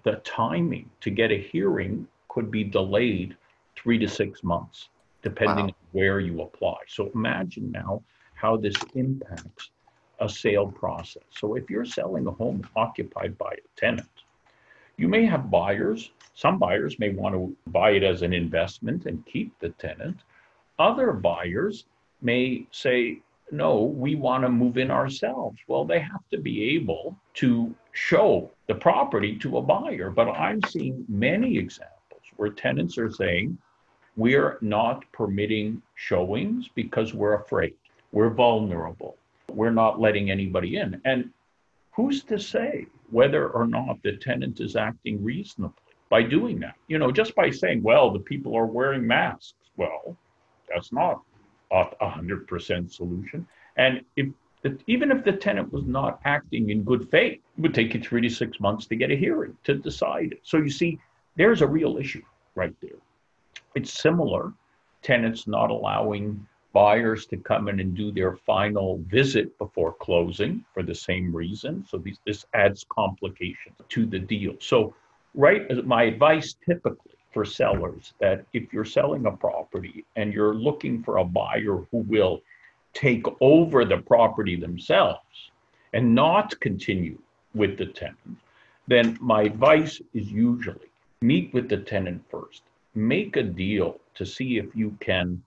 the 0.07 0.15
timing 0.23 0.89
to 1.01 1.09
get 1.09 1.31
a 1.31 1.37
hearing 1.37 2.07
could 2.29 2.49
be 2.49 2.63
delayed 2.63 3.35
three 3.75 3.97
to 3.97 4.07
six 4.07 4.43
months, 4.43 4.89
depending 5.21 5.65
wow. 5.65 5.71
on 5.71 5.73
where 5.91 6.19
you 6.19 6.41
apply. 6.41 6.77
So 6.87 7.11
imagine 7.13 7.71
now 7.71 8.03
how 8.33 8.57
this 8.57 8.75
impacts 8.95 9.71
a 10.19 10.29
sale 10.29 10.67
process. 10.67 11.23
So 11.29 11.55
if 11.55 11.69
you're 11.69 11.85
selling 11.85 12.25
a 12.27 12.31
home 12.31 12.67
occupied 12.75 13.37
by 13.37 13.51
a 13.51 13.79
tenant, 13.79 14.07
you 14.97 15.07
may 15.07 15.25
have 15.25 15.51
buyers. 15.51 16.11
Some 16.33 16.59
buyers 16.59 16.99
may 16.99 17.09
want 17.09 17.35
to 17.35 17.55
buy 17.67 17.91
it 17.91 18.03
as 18.03 18.21
an 18.21 18.33
investment 18.33 19.05
and 19.05 19.25
keep 19.25 19.57
the 19.59 19.69
tenant. 19.69 20.17
Other 20.79 21.13
buyers 21.13 21.85
may 22.21 22.67
say, 22.71 23.19
no, 23.51 23.83
we 23.83 24.15
want 24.15 24.43
to 24.43 24.49
move 24.49 24.77
in 24.77 24.91
ourselves. 24.91 25.57
Well, 25.67 25.85
they 25.85 25.99
have 25.99 26.27
to 26.31 26.37
be 26.37 26.75
able 26.75 27.15
to 27.35 27.73
show 27.93 28.51
the 28.67 28.75
property 28.75 29.37
to 29.39 29.57
a 29.57 29.61
buyer. 29.61 30.09
But 30.09 30.29
I'm 30.29 30.61
seeing 30.67 31.05
many 31.07 31.57
examples 31.57 32.21
where 32.35 32.49
tenants 32.49 32.97
are 32.97 33.11
saying, 33.11 33.57
we're 34.15 34.57
not 34.61 35.05
permitting 35.11 35.81
showings 35.95 36.69
because 36.73 37.13
we're 37.13 37.35
afraid. 37.35 37.75
We're 38.11 38.31
vulnerable. 38.31 39.15
We're 39.51 39.71
not 39.71 39.99
letting 39.99 40.31
anybody 40.31 40.77
in. 40.77 40.99
And 41.05 41.29
who's 41.91 42.23
to 42.23 42.39
say 42.39 42.87
whether 43.09 43.49
or 43.49 43.67
not 43.67 44.01
the 44.03 44.17
tenant 44.17 44.59
is 44.59 44.75
acting 44.75 45.23
reasonably 45.23 45.75
by 46.09 46.23
doing 46.23 46.59
that? 46.59 46.75
You 46.87 46.99
know, 46.99 47.11
just 47.11 47.35
by 47.35 47.49
saying, 47.49 47.83
well, 47.83 48.11
the 48.11 48.19
people 48.19 48.55
are 48.55 48.65
wearing 48.65 49.05
masks. 49.05 49.53
Well, 49.75 50.17
that's 50.67 50.91
not 50.91 51.21
a 51.71 52.09
hundred 52.09 52.47
percent 52.47 52.91
solution. 52.91 53.47
And 53.77 54.01
if 54.15 54.27
even 54.87 55.11
if 55.11 55.23
the 55.23 55.31
tenant 55.31 55.71
was 55.71 55.85
not 55.85 56.19
acting 56.25 56.69
in 56.71 56.83
good 56.83 57.09
faith, 57.09 57.39
it 57.57 57.61
would 57.61 57.73
take 57.73 57.93
you 57.93 58.01
three 58.01 58.21
to 58.21 58.29
six 58.29 58.59
months 58.59 58.85
to 58.87 58.95
get 58.95 59.11
a 59.11 59.15
hearing 59.15 59.55
to 59.63 59.75
decide. 59.75 60.35
So 60.43 60.57
you 60.57 60.69
see, 60.69 60.99
there's 61.35 61.61
a 61.61 61.67
real 61.67 61.97
issue 61.97 62.23
right 62.55 62.73
there. 62.81 62.99
It's 63.75 63.93
similar, 63.93 64.53
tenants 65.03 65.47
not 65.47 65.69
allowing 65.69 66.45
buyers 66.73 67.25
to 67.27 67.37
come 67.37 67.69
in 67.69 67.79
and 67.79 67.95
do 67.95 68.11
their 68.11 68.35
final 68.35 68.99
visit 69.07 69.57
before 69.57 69.93
closing 69.93 70.63
for 70.73 70.83
the 70.83 70.95
same 70.95 71.35
reason. 71.35 71.85
So 71.89 71.97
these, 71.97 72.19
this 72.25 72.45
adds 72.53 72.85
complication 72.89 73.73
to 73.89 74.05
the 74.05 74.19
deal. 74.19 74.53
So, 74.59 74.93
right, 75.33 75.63
my 75.85 76.03
advice 76.03 76.55
typically 76.65 77.13
for 77.31 77.45
sellers 77.45 78.13
that 78.19 78.45
if 78.53 78.71
you're 78.73 78.85
selling 78.85 79.25
a 79.25 79.31
property 79.31 80.05
and 80.15 80.33
you're 80.33 80.55
looking 80.55 81.03
for 81.03 81.17
a 81.17 81.25
buyer 81.25 81.85
who 81.91 81.99
will 82.07 82.41
take 82.93 83.25
over 83.41 83.85
the 83.85 83.97
property 83.97 84.55
themselves 84.55 85.51
and 85.93 86.15
not 86.15 86.59
continue 86.59 87.17
with 87.53 87.77
the 87.77 87.85
tenant, 87.85 88.37
then 88.87 89.17
my 89.21 89.43
advice 89.43 90.01
is 90.13 90.31
usually 90.31 90.89
meet 91.21 91.53
with 91.53 91.69
the 91.69 91.77
tenant 91.77 92.23
first. 92.29 92.63
Make 92.95 93.35
a 93.35 93.43
deal 93.43 93.99
to 94.15 94.25
see 94.25 94.57
if 94.57 94.75
you 94.75 94.97
can 94.99 95.41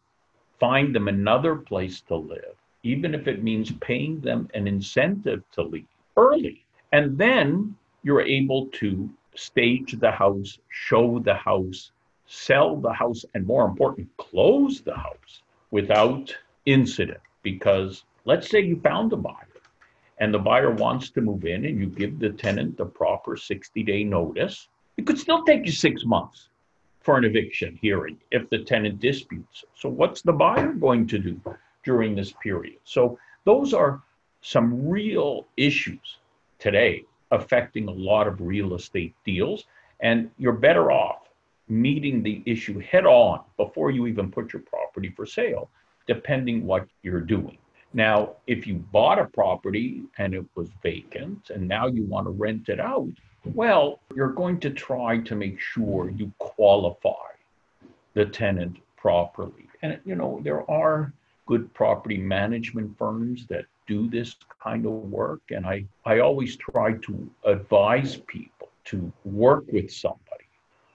find 0.60 0.94
them 0.94 1.08
another 1.08 1.56
place 1.56 2.02
to 2.02 2.14
live, 2.14 2.54
even 2.82 3.14
if 3.14 3.26
it 3.26 3.42
means 3.42 3.72
paying 3.80 4.20
them 4.20 4.48
an 4.54 4.68
incentive 4.68 5.42
to 5.52 5.62
leave 5.62 5.88
early. 6.16 6.64
And 6.92 7.18
then 7.18 7.74
you're 8.02 8.22
able 8.22 8.66
to 8.66 9.10
stage 9.34 9.98
the 9.98 10.10
house, 10.10 10.58
show 10.68 11.18
the 11.18 11.34
house, 11.34 11.90
sell 12.26 12.76
the 12.76 12.92
house, 12.92 13.24
and 13.34 13.46
more 13.46 13.64
important, 13.64 14.08
close 14.18 14.80
the 14.80 14.94
house 14.94 15.42
without 15.70 16.36
incident. 16.66 17.20
Because 17.42 18.04
let's 18.24 18.48
say 18.48 18.60
you 18.60 18.78
found 18.80 19.12
a 19.12 19.16
buyer 19.16 19.46
and 20.20 20.32
the 20.32 20.38
buyer 20.38 20.70
wants 20.70 21.10
to 21.10 21.20
move 21.22 21.44
in 21.46 21.64
and 21.64 21.78
you 21.78 21.86
give 21.86 22.18
the 22.18 22.30
tenant 22.30 22.76
the 22.76 22.84
proper 22.84 23.36
60 23.36 23.82
day 23.82 24.04
notice 24.04 24.68
it 24.96 25.06
could 25.06 25.18
still 25.18 25.42
take 25.44 25.64
you 25.64 25.72
six 25.72 26.04
months 26.04 26.49
for 27.10 27.18
an 27.18 27.24
eviction 27.24 27.76
hearing 27.82 28.16
if 28.30 28.48
the 28.50 28.58
tenant 28.60 29.00
disputes. 29.00 29.64
So, 29.74 29.88
what's 29.88 30.22
the 30.22 30.32
buyer 30.32 30.72
going 30.72 31.08
to 31.08 31.18
do 31.18 31.40
during 31.82 32.14
this 32.14 32.32
period? 32.40 32.78
So, 32.84 33.18
those 33.44 33.74
are 33.74 34.00
some 34.42 34.88
real 34.88 35.48
issues 35.56 36.18
today 36.60 37.02
affecting 37.32 37.88
a 37.88 37.90
lot 37.90 38.28
of 38.28 38.40
real 38.40 38.74
estate 38.74 39.12
deals. 39.24 39.64
And 39.98 40.30
you're 40.38 40.52
better 40.52 40.92
off 40.92 41.22
meeting 41.68 42.22
the 42.22 42.44
issue 42.46 42.78
head 42.78 43.06
on 43.06 43.40
before 43.56 43.90
you 43.90 44.06
even 44.06 44.30
put 44.30 44.52
your 44.52 44.62
property 44.62 45.12
for 45.16 45.26
sale, 45.26 45.68
depending 46.06 46.64
what 46.64 46.86
you're 47.02 47.20
doing. 47.20 47.58
Now, 47.92 48.36
if 48.46 48.68
you 48.68 48.74
bought 48.74 49.18
a 49.18 49.24
property 49.24 50.04
and 50.18 50.32
it 50.32 50.46
was 50.54 50.68
vacant 50.80 51.50
and 51.50 51.66
now 51.66 51.88
you 51.88 52.04
want 52.04 52.28
to 52.28 52.30
rent 52.30 52.68
it 52.68 52.78
out, 52.78 53.10
well, 53.44 54.00
you're 54.14 54.32
going 54.32 54.60
to 54.60 54.70
try 54.70 55.18
to 55.18 55.34
make 55.34 55.60
sure 55.60 56.10
you 56.10 56.32
qualify 56.38 57.30
the 58.14 58.26
tenant 58.26 58.76
properly. 58.96 59.68
And, 59.82 59.98
you 60.04 60.14
know, 60.14 60.40
there 60.42 60.68
are 60.70 61.12
good 61.46 61.72
property 61.74 62.18
management 62.18 62.96
firms 62.98 63.46
that 63.46 63.64
do 63.86 64.08
this 64.08 64.36
kind 64.62 64.86
of 64.86 64.92
work. 64.92 65.40
And 65.50 65.66
I, 65.66 65.84
I 66.04 66.20
always 66.20 66.56
try 66.56 66.92
to 66.92 67.30
advise 67.44 68.16
people 68.16 68.68
to 68.84 69.12
work 69.24 69.64
with 69.72 69.90
somebody 69.90 70.44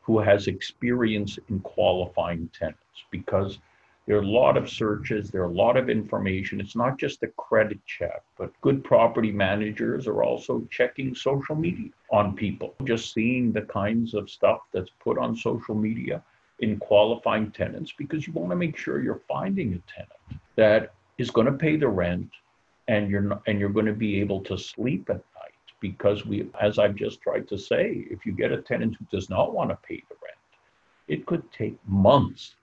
who 0.03 0.19
has 0.19 0.47
experience 0.47 1.39
in 1.49 1.59
qualifying 1.61 2.49
tenants 2.57 2.79
because 3.11 3.57
there 4.05 4.17
are 4.17 4.21
a 4.21 4.27
lot 4.27 4.55
of 4.55 4.69
searches, 4.69 5.31
there 5.31 5.41
are 5.41 5.49
a 5.49 5.53
lot 5.53 5.77
of 5.77 5.89
information. 5.89 6.61
It's 6.61 6.75
not 6.75 6.99
just 6.99 7.23
a 7.23 7.27
credit 7.27 7.79
check, 7.87 8.21
but 8.37 8.51
good 8.61 8.83
property 8.83 9.31
managers 9.31 10.07
are 10.07 10.23
also 10.23 10.67
checking 10.69 11.15
social 11.15 11.55
media 11.55 11.89
on 12.11 12.35
people, 12.35 12.75
just 12.83 13.13
seeing 13.13 13.51
the 13.51 13.63
kinds 13.63 14.13
of 14.13 14.29
stuff 14.29 14.59
that's 14.71 14.91
put 14.99 15.17
on 15.17 15.35
social 15.35 15.73
media 15.73 16.23
in 16.59 16.77
qualifying 16.77 17.51
tenants 17.51 17.93
because 17.97 18.27
you 18.27 18.33
want 18.33 18.49
to 18.49 18.55
make 18.55 18.77
sure 18.77 19.01
you're 19.01 19.21
finding 19.27 19.73
a 19.73 19.81
tenant 19.91 20.41
that 20.55 20.93
is 21.17 21.31
going 21.31 21.47
to 21.47 21.53
pay 21.53 21.75
the 21.75 21.87
rent 21.87 22.29
and 22.87 23.09
you're 23.09 23.21
not, 23.21 23.41
and 23.47 23.59
you're 23.59 23.69
going 23.69 23.85
to 23.85 23.93
be 23.93 24.19
able 24.19 24.41
to 24.41 24.57
sleep 24.57 25.09
at 25.09 25.15
night 25.15 25.51
because 25.81 26.25
we 26.25 26.47
as 26.61 26.79
I've 26.79 26.95
just 26.95 27.21
tried 27.21 27.47
to 27.49 27.57
say 27.57 28.05
if 28.09 28.25
you 28.25 28.31
get 28.31 28.51
a 28.51 28.61
tenant 28.61 28.95
who 28.97 29.05
does 29.11 29.29
not 29.29 29.53
want 29.53 29.69
to 29.69 29.77
pay 29.77 30.01
the 30.07 30.15
rent 30.23 30.37
it 31.07 31.25
could 31.25 31.43
take 31.51 31.77
months 31.87 32.55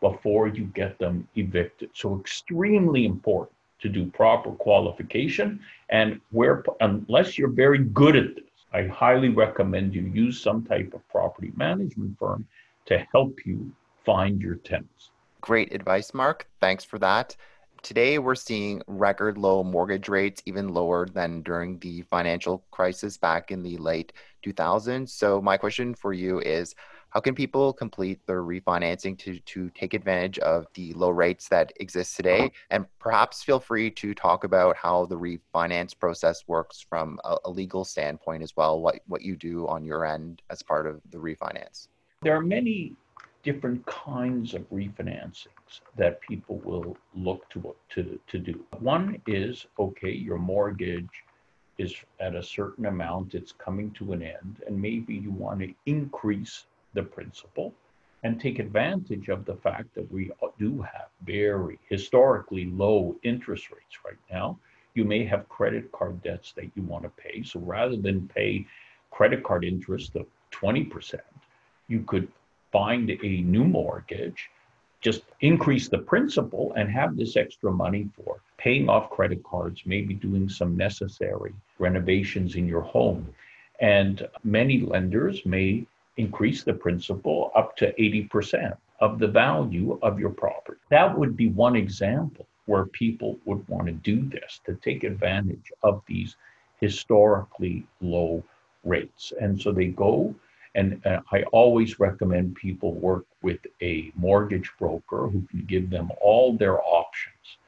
before 0.00 0.48
you 0.48 0.64
get 0.74 0.98
them 0.98 1.26
evicted. 1.36 1.90
So 1.94 2.18
extremely 2.20 3.04
important 3.04 3.56
to 3.80 3.88
do 3.88 4.06
proper 4.06 4.50
qualification. 4.52 5.60
And 5.90 6.20
where, 6.30 6.64
unless 6.80 7.38
you're 7.38 7.48
very 7.48 7.78
good 7.78 8.16
at 8.16 8.34
this, 8.34 8.44
I 8.72 8.82
highly 8.84 9.30
recommend 9.30 9.94
you 9.94 10.02
use 10.02 10.40
some 10.40 10.64
type 10.64 10.92
of 10.94 11.06
property 11.08 11.52
management 11.56 12.18
firm 12.18 12.46
to 12.86 13.06
help 13.12 13.46
you 13.46 13.72
find 14.04 14.40
your 14.40 14.56
tenants. 14.56 15.10
Great 15.40 15.72
advice, 15.72 16.12
Mark. 16.12 16.48
Thanks 16.60 16.84
for 16.84 16.98
that. 16.98 17.36
Today, 17.82 18.18
we're 18.18 18.34
seeing 18.34 18.82
record 18.88 19.38
low 19.38 19.62
mortgage 19.62 20.08
rates, 20.08 20.42
even 20.46 20.74
lower 20.74 21.06
than 21.06 21.42
during 21.42 21.78
the 21.78 22.02
financial 22.02 22.64
crisis 22.72 23.16
back 23.16 23.52
in 23.52 23.62
the 23.62 23.76
late 23.76 24.12
2000s. 24.44 25.08
So, 25.10 25.40
my 25.40 25.56
question 25.56 25.94
for 25.94 26.12
you 26.12 26.40
is 26.40 26.74
how 27.18 27.20
can 27.20 27.34
people 27.34 27.72
complete 27.72 28.24
their 28.28 28.44
refinancing 28.44 29.18
to, 29.18 29.40
to 29.40 29.70
take 29.70 29.92
advantage 29.92 30.38
of 30.38 30.68
the 30.74 30.92
low 30.92 31.10
rates 31.10 31.48
that 31.48 31.72
exist 31.80 32.14
today? 32.14 32.42
Uh-huh. 32.42 32.50
And 32.70 32.86
perhaps 33.00 33.42
feel 33.42 33.58
free 33.58 33.90
to 33.90 34.14
talk 34.14 34.44
about 34.44 34.76
how 34.76 35.04
the 35.06 35.18
refinance 35.18 35.98
process 35.98 36.44
works 36.46 36.80
from 36.88 37.18
a, 37.24 37.36
a 37.46 37.50
legal 37.50 37.84
standpoint 37.84 38.44
as 38.44 38.56
well, 38.56 38.80
what, 38.80 39.00
what 39.08 39.22
you 39.22 39.34
do 39.34 39.66
on 39.66 39.84
your 39.84 40.06
end 40.06 40.42
as 40.48 40.62
part 40.62 40.86
of 40.86 41.00
the 41.10 41.18
refinance. 41.18 41.88
There 42.22 42.36
are 42.36 42.40
many 42.40 42.94
different 43.42 43.84
kinds 43.86 44.54
of 44.54 44.62
refinancings 44.70 45.80
that 45.96 46.20
people 46.20 46.58
will 46.58 46.96
look 47.16 47.50
to, 47.50 47.74
to, 47.96 48.20
to 48.28 48.38
do. 48.38 48.64
One 48.78 49.20
is 49.26 49.66
okay, 49.80 50.12
your 50.12 50.38
mortgage 50.38 51.24
is 51.78 51.96
at 52.20 52.36
a 52.36 52.42
certain 52.44 52.86
amount, 52.86 53.34
it's 53.34 53.50
coming 53.50 53.90
to 53.98 54.12
an 54.12 54.22
end, 54.22 54.62
and 54.68 54.80
maybe 54.80 55.14
you 55.14 55.32
want 55.32 55.58
to 55.58 55.74
increase 55.86 56.66
the 56.94 57.02
principal 57.02 57.74
and 58.24 58.40
take 58.40 58.58
advantage 58.58 59.28
of 59.28 59.44
the 59.44 59.54
fact 59.54 59.94
that 59.94 60.10
we 60.12 60.30
do 60.58 60.80
have 60.82 61.08
very 61.24 61.78
historically 61.88 62.66
low 62.66 63.14
interest 63.22 63.70
rates 63.70 63.98
right 64.04 64.18
now. 64.30 64.58
You 64.94 65.04
may 65.04 65.24
have 65.24 65.48
credit 65.48 65.92
card 65.92 66.22
debts 66.22 66.52
that 66.52 66.70
you 66.74 66.82
want 66.82 67.04
to 67.04 67.10
pay. 67.10 67.42
So 67.44 67.60
rather 67.60 67.96
than 67.96 68.28
pay 68.28 68.66
credit 69.10 69.44
card 69.44 69.64
interest 69.64 70.16
of 70.16 70.26
20%, 70.52 71.20
you 71.86 72.00
could 72.00 72.28
find 72.72 73.10
a 73.10 73.40
new 73.42 73.64
mortgage, 73.64 74.50
just 75.00 75.22
increase 75.40 75.88
the 75.88 75.98
principal 75.98 76.72
and 76.74 76.90
have 76.90 77.16
this 77.16 77.36
extra 77.36 77.70
money 77.70 78.08
for 78.16 78.40
paying 78.56 78.88
off 78.88 79.10
credit 79.10 79.42
cards, 79.44 79.82
maybe 79.86 80.14
doing 80.14 80.48
some 80.48 80.76
necessary 80.76 81.54
renovations 81.78 82.56
in 82.56 82.66
your 82.66 82.82
home. 82.82 83.32
And 83.80 84.28
many 84.42 84.80
lenders 84.80 85.46
may 85.46 85.86
increase 86.18 86.64
the 86.64 86.74
principal 86.74 87.50
up 87.54 87.76
to 87.76 87.92
80% 87.94 88.76
of 89.00 89.18
the 89.18 89.28
value 89.28 89.98
of 90.02 90.18
your 90.18 90.30
property. 90.30 90.80
That 90.90 91.16
would 91.16 91.36
be 91.36 91.48
one 91.48 91.76
example 91.76 92.46
where 92.66 92.84
people 92.86 93.38
would 93.46 93.66
want 93.68 93.86
to 93.86 93.92
do 93.92 94.28
this 94.28 94.60
to 94.66 94.74
take 94.74 95.04
advantage 95.04 95.72
of 95.82 96.02
these 96.06 96.36
historically 96.80 97.86
low 98.00 98.42
rates. 98.84 99.32
And 99.40 99.60
so 99.60 99.72
they 99.72 99.86
go, 99.86 100.34
and 100.74 101.04
uh, 101.06 101.20
I 101.32 101.44
always 101.44 101.98
recommend 101.98 102.56
people 102.56 102.92
work 102.92 103.24
with 103.42 103.60
a 103.80 104.12
mortgage 104.16 104.70
broker 104.78 105.28
who 105.28 105.42
can 105.50 105.64
give 105.66 105.88
them 105.88 106.10
all 106.20 106.52
their 106.52 106.80
options 106.82 107.58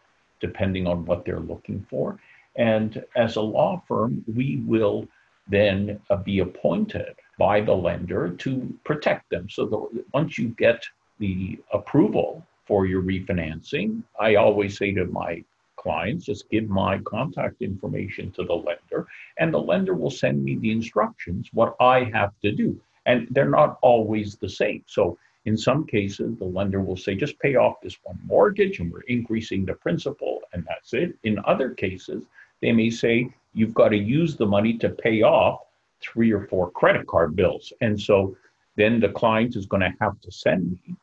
depending 0.40 0.86
on 0.86 1.04
what 1.04 1.24
they're 1.24 1.40
looking 1.40 1.86
for. 1.88 2.18
And 2.56 3.04
as 3.16 3.36
a 3.36 3.40
law 3.40 3.82
firm, 3.86 4.24
we 4.34 4.62
will 4.66 5.06
then 5.48 6.00
uh, 6.10 6.16
be 6.16 6.40
appointed 6.40 7.14
by 7.40 7.58
the 7.62 7.78
lender 7.88 8.22
to 8.44 8.50
protect 8.84 9.30
them. 9.30 9.48
So 9.48 9.90
once 10.12 10.36
you 10.36 10.48
get 10.66 10.80
the 11.18 11.58
approval 11.72 12.46
for 12.66 12.84
your 12.84 13.02
refinancing, 13.02 14.02
I 14.26 14.34
always 14.34 14.76
say 14.76 14.92
to 14.92 15.06
my 15.06 15.42
clients, 15.76 16.26
just 16.26 16.50
give 16.50 16.68
my 16.68 16.98
contact 16.98 17.62
information 17.62 18.30
to 18.32 18.42
the 18.44 18.58
lender, 18.68 19.06
and 19.38 19.48
the 19.52 19.64
lender 19.72 19.94
will 19.94 20.10
send 20.10 20.44
me 20.44 20.56
the 20.56 20.70
instructions, 20.70 21.48
what 21.54 21.74
I 21.80 22.04
have 22.12 22.32
to 22.42 22.52
do. 22.52 22.78
And 23.06 23.26
they're 23.30 23.56
not 23.60 23.78
always 23.80 24.36
the 24.36 24.52
same. 24.62 24.82
So 24.86 25.16
in 25.46 25.56
some 25.56 25.86
cases, 25.86 26.36
the 26.36 26.44
lender 26.58 26.82
will 26.82 26.98
say, 27.04 27.14
just 27.14 27.38
pay 27.38 27.54
off 27.56 27.80
this 27.80 27.96
one 28.02 28.18
mortgage 28.26 28.78
and 28.80 28.92
we're 28.92 29.08
increasing 29.16 29.64
the 29.64 29.72
principal, 29.86 30.42
and 30.52 30.66
that's 30.68 30.92
it. 30.92 31.16
In 31.24 31.40
other 31.46 31.70
cases, 31.70 32.22
they 32.60 32.72
may 32.72 32.90
say, 32.90 33.32
you've 33.54 33.78
got 33.82 33.88
to 33.88 33.96
use 33.96 34.36
the 34.36 34.52
money 34.56 34.76
to 34.82 34.90
pay 34.90 35.22
off 35.22 35.60
three 36.00 36.32
or 36.32 36.46
four 36.46 36.70
credit 36.70 37.06
card 37.06 37.36
bills. 37.36 37.72
And 37.80 38.00
so 38.00 38.36
then 38.76 39.00
the 39.00 39.08
client 39.08 39.56
is 39.56 39.66
going 39.66 39.82
to 39.82 39.94
have 40.00 40.20
to 40.20 40.32
send 40.32 40.70
me 40.70 40.96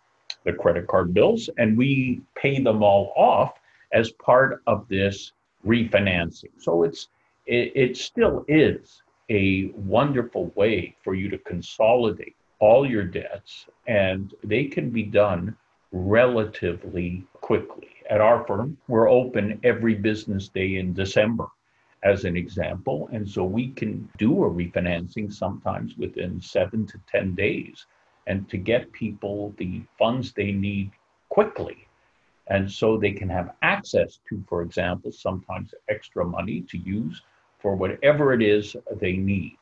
the 0.45 0.53
credit 0.53 0.87
card 0.87 1.13
bills 1.13 1.49
and 1.57 1.77
we 1.77 2.21
pay 2.35 2.61
them 2.61 2.81
all 2.81 3.13
off 3.15 3.53
as 3.91 4.11
part 4.11 4.61
of 4.67 4.87
this 4.87 5.33
refinancing. 5.65 6.51
So 6.59 6.83
it's 6.83 7.09
it, 7.45 7.71
it 7.75 7.97
still 7.97 8.45
is 8.47 9.01
a 9.29 9.71
wonderful 9.75 10.51
way 10.55 10.95
for 11.03 11.13
you 11.13 11.29
to 11.29 11.37
consolidate 11.39 12.35
all 12.59 12.89
your 12.89 13.03
debts 13.03 13.65
and 13.87 14.33
they 14.43 14.65
can 14.65 14.89
be 14.89 15.03
done 15.03 15.55
relatively 15.91 17.23
quickly. 17.33 17.89
At 18.09 18.21
our 18.21 18.45
firm, 18.45 18.77
we're 18.87 19.09
open 19.09 19.59
every 19.63 19.95
business 19.95 20.47
day 20.47 20.75
in 20.75 20.93
December 20.93 21.47
as 22.03 22.25
an 22.25 22.37
example. 22.37 23.09
And 23.11 23.27
so 23.27 23.43
we 23.43 23.69
can 23.69 24.09
do 24.17 24.43
a 24.43 24.49
refinancing 24.49 25.31
sometimes 25.33 25.97
within 25.97 26.39
seven 26.41 26.85
to 26.87 26.99
10 27.11 27.35
days 27.35 27.85
and 28.27 28.47
to 28.49 28.57
get 28.57 28.91
people 28.91 29.53
the 29.57 29.81
funds 29.97 30.33
they 30.33 30.51
need 30.51 30.91
quickly. 31.29 31.87
And 32.47 32.71
so 32.71 32.97
they 32.97 33.11
can 33.11 33.29
have 33.29 33.53
access 33.61 34.19
to, 34.29 34.43
for 34.47 34.61
example, 34.61 35.11
sometimes 35.11 35.73
extra 35.89 36.25
money 36.25 36.61
to 36.69 36.77
use 36.77 37.21
for 37.59 37.75
whatever 37.75 38.33
it 38.33 38.41
is 38.41 38.75
they 38.99 39.13
need. 39.13 39.57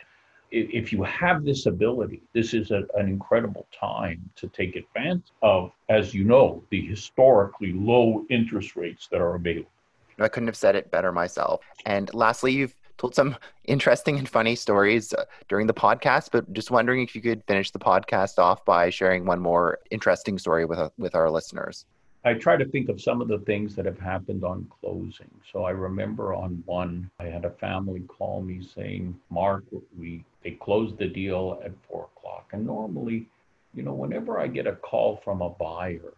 If 0.51 0.93
you 0.93 1.03
have 1.03 1.43
this 1.43 1.65
ability, 1.65 2.21
this 2.33 2.53
is 2.53 2.71
a, 2.71 2.83
an 2.95 3.09
incredible 3.09 3.65
time 3.77 4.29
to 4.35 4.47
take 4.49 4.75
advantage 4.75 5.31
of, 5.41 5.71
as 5.89 6.13
you 6.13 6.23
know, 6.23 6.63
the 6.69 6.85
historically 6.85 7.73
low 7.73 8.25
interest 8.29 8.75
rates 8.75 9.07
that 9.07 9.21
are 9.21 9.35
available. 9.35 9.71
I 10.19 10.27
couldn't 10.27 10.47
have 10.47 10.55
said 10.55 10.75
it 10.75 10.91
better 10.91 11.11
myself. 11.11 11.61
And 11.85 12.13
lastly, 12.13 12.53
you've 12.53 12.75
told 12.97 13.15
some 13.15 13.35
interesting 13.65 14.17
and 14.17 14.27
funny 14.27 14.55
stories 14.55 15.13
uh, 15.13 15.25
during 15.49 15.67
the 15.67 15.73
podcast, 15.73 16.29
but 16.31 16.51
just 16.53 16.71
wondering 16.71 17.01
if 17.01 17.15
you 17.15 17.21
could 17.21 17.43
finish 17.45 17.71
the 17.71 17.79
podcast 17.79 18.39
off 18.39 18.63
by 18.65 18.89
sharing 18.89 19.25
one 19.25 19.39
more 19.39 19.79
interesting 19.91 20.37
story 20.37 20.65
with, 20.65 20.79
uh, 20.79 20.89
with 20.97 21.15
our 21.15 21.29
listeners. 21.29 21.85
I 22.25 22.33
try 22.33 22.57
to 22.57 22.65
think 22.65 22.89
of 22.89 22.99
some 22.99 23.21
of 23.21 23.27
the 23.27 23.37
things 23.39 23.75
that 23.75 23.85
have 23.85 23.99
happened 23.99 24.43
on 24.43 24.67
closing. 24.81 25.29
So 25.51 25.63
I 25.63 25.69
remember 25.69 26.33
on 26.33 26.63
one, 26.65 27.11
I 27.19 27.25
had 27.25 27.45
a 27.45 27.51
family 27.51 27.99
call 28.07 28.41
me 28.41 28.67
saying, 28.75 29.15
Mark, 29.29 29.63
we 29.95 30.23
they 30.43 30.51
closed 30.51 30.97
the 30.97 31.07
deal 31.07 31.61
at 31.63 31.71
four 31.87 32.07
o'clock. 32.15 32.49
And 32.51 32.65
normally, 32.65 33.27
you 33.75 33.83
know, 33.83 33.93
whenever 33.93 34.39
I 34.39 34.47
get 34.47 34.65
a 34.65 34.75
call 34.75 35.17
from 35.23 35.43
a 35.43 35.49
buyer, 35.49 36.13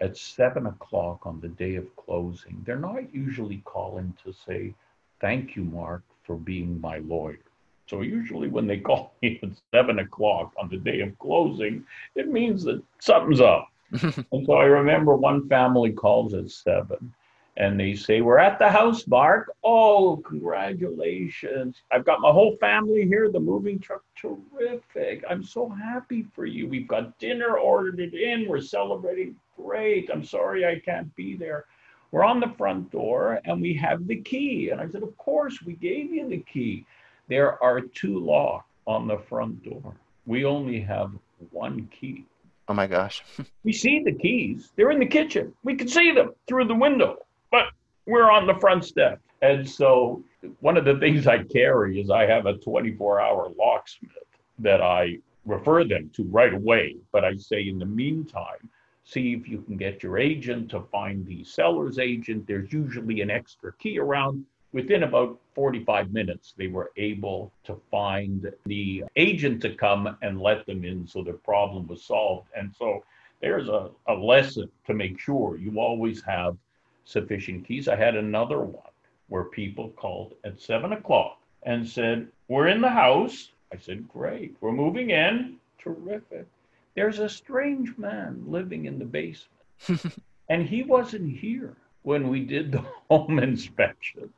at 0.00 0.16
seven 0.16 0.66
o'clock 0.66 1.26
on 1.26 1.40
the 1.40 1.48
day 1.48 1.76
of 1.76 1.94
closing, 1.96 2.62
they're 2.64 2.76
not 2.78 3.14
usually 3.14 3.62
calling 3.64 4.14
to 4.24 4.32
say, 4.32 4.74
Thank 5.20 5.56
you, 5.56 5.64
Mark, 5.64 6.02
for 6.24 6.36
being 6.36 6.80
my 6.80 6.98
lawyer. 6.98 7.38
So 7.86 8.02
usually 8.02 8.48
when 8.48 8.66
they 8.66 8.78
call 8.88 9.14
me 9.22 9.40
at 9.42 9.50
seven 9.72 10.00
o'clock 10.00 10.52
on 10.60 10.68
the 10.68 10.76
day 10.76 11.00
of 11.00 11.18
closing, 11.18 11.84
it 12.14 12.28
means 12.28 12.64
that 12.64 12.82
something's 12.98 13.40
up. 13.40 13.68
and 14.02 14.46
so 14.46 14.52
I 14.54 14.64
remember 14.64 15.14
one 15.14 15.48
family 15.48 15.92
calls 15.92 16.34
at 16.34 16.50
seven 16.50 17.14
and 17.56 17.80
they 17.80 17.94
say, 17.94 18.20
We're 18.20 18.38
at 18.38 18.58
the 18.58 18.68
house, 18.68 19.06
Mark. 19.06 19.52
Oh, 19.64 20.18
congratulations. 20.18 21.80
I've 21.90 22.04
got 22.04 22.20
my 22.20 22.30
whole 22.30 22.56
family 22.60 23.06
here, 23.06 23.30
the 23.30 23.40
moving 23.40 23.78
truck. 23.78 24.02
Terrific. 24.16 25.24
I'm 25.28 25.42
so 25.42 25.68
happy 25.68 26.26
for 26.34 26.44
you. 26.44 26.68
We've 26.68 26.88
got 26.88 27.18
dinner 27.18 27.56
ordered 27.56 28.00
in. 28.14 28.46
We're 28.48 28.60
celebrating. 28.60 29.36
Great. 29.56 30.10
I'm 30.12 30.24
sorry 30.24 30.66
I 30.66 30.78
can't 30.80 31.14
be 31.16 31.36
there. 31.36 31.64
We're 32.10 32.24
on 32.24 32.40
the 32.40 32.54
front 32.56 32.90
door 32.90 33.40
and 33.44 33.60
we 33.60 33.74
have 33.74 34.06
the 34.06 34.20
key. 34.20 34.70
And 34.70 34.80
I 34.80 34.88
said, 34.88 35.02
Of 35.02 35.16
course, 35.18 35.62
we 35.62 35.74
gave 35.74 36.12
you 36.12 36.28
the 36.28 36.44
key. 36.52 36.86
There 37.28 37.62
are 37.62 37.80
two 37.80 38.18
locks 38.18 38.66
on 38.86 39.08
the 39.08 39.18
front 39.18 39.64
door. 39.64 39.94
We 40.26 40.44
only 40.44 40.80
have 40.80 41.12
one 41.50 41.88
key. 41.88 42.24
Oh 42.68 42.74
my 42.74 42.86
gosh. 42.86 43.22
we 43.64 43.72
see 43.72 44.02
the 44.04 44.12
keys. 44.12 44.70
They're 44.76 44.90
in 44.90 45.00
the 45.00 45.06
kitchen. 45.06 45.52
We 45.64 45.74
can 45.74 45.88
see 45.88 46.12
them 46.12 46.32
through 46.46 46.66
the 46.66 46.74
window 46.74 47.26
but 47.50 47.66
we're 48.06 48.30
on 48.30 48.46
the 48.46 48.54
front 48.54 48.84
step. 48.84 49.20
And 49.42 49.68
so 49.68 50.22
one 50.60 50.76
of 50.76 50.84
the 50.84 50.98
things 50.98 51.26
I 51.26 51.42
carry 51.44 52.00
is 52.00 52.10
I 52.10 52.26
have 52.26 52.46
a 52.46 52.54
24 52.58 53.20
hour 53.20 53.50
locksmith 53.58 54.12
that 54.58 54.80
I 54.80 55.18
refer 55.44 55.84
them 55.84 56.10
to 56.14 56.24
right 56.24 56.54
away. 56.54 56.96
But 57.12 57.24
I 57.24 57.36
say, 57.36 57.68
in 57.68 57.78
the 57.78 57.86
meantime, 57.86 58.68
see 59.06 59.32
if 59.32 59.48
you 59.48 59.62
can 59.62 59.76
get 59.76 60.02
your 60.02 60.18
agent 60.18 60.68
to 60.68 60.80
find 60.92 61.24
the 61.26 61.44
seller's 61.44 61.98
agent. 61.98 62.46
There's 62.46 62.72
usually 62.72 63.20
an 63.20 63.30
extra 63.30 63.72
key 63.74 63.98
around. 63.98 64.44
Within 64.72 65.04
about 65.04 65.38
45 65.54 66.12
minutes, 66.12 66.54
they 66.58 66.66
were 66.66 66.90
able 66.96 67.52
to 67.64 67.80
find 67.90 68.52
the 68.66 69.04
agent 69.14 69.62
to 69.62 69.74
come 69.74 70.18
and 70.22 70.42
let 70.42 70.66
them 70.66 70.84
in 70.84 71.06
so 71.06 71.22
the 71.22 71.32
problem 71.32 71.86
was 71.86 72.02
solved. 72.02 72.48
And 72.56 72.74
so 72.76 73.04
there's 73.40 73.68
a, 73.68 73.90
a 74.08 74.14
lesson 74.14 74.68
to 74.86 74.92
make 74.92 75.20
sure 75.20 75.56
you 75.56 75.78
always 75.78 76.20
have 76.22 76.56
sufficient 77.04 77.64
keys. 77.64 77.86
I 77.86 77.94
had 77.94 78.16
another 78.16 78.60
one 78.60 78.90
where 79.28 79.44
people 79.44 79.90
called 79.90 80.34
at 80.44 80.60
seven 80.60 80.92
o'clock 80.92 81.38
and 81.62 81.88
said, 81.88 82.26
We're 82.48 82.68
in 82.68 82.80
the 82.80 82.90
house. 82.90 83.52
I 83.72 83.76
said, 83.76 84.08
Great, 84.08 84.56
we're 84.60 84.72
moving 84.72 85.10
in. 85.10 85.58
Terrific. 85.78 86.46
There's 86.96 87.18
a 87.18 87.28
strange 87.28 87.96
man 87.98 88.42
living 88.46 88.86
in 88.86 88.98
the 88.98 89.04
basement. 89.04 90.16
and 90.48 90.66
he 90.66 90.82
wasn't 90.82 91.36
here 91.36 91.76
when 92.02 92.28
we 92.28 92.40
did 92.40 92.72
the 92.72 92.84
home 93.10 93.38
inspection. 93.38 94.30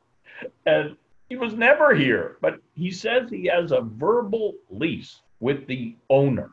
And 0.65 0.97
he 1.29 1.37
was 1.37 1.53
never 1.53 1.95
here, 1.95 2.37
but 2.41 2.59
he 2.75 2.91
says 2.91 3.29
he 3.29 3.45
has 3.45 3.71
a 3.71 3.81
verbal 3.81 4.55
lease 4.69 5.21
with 5.39 5.67
the 5.67 5.95
owner. 6.09 6.51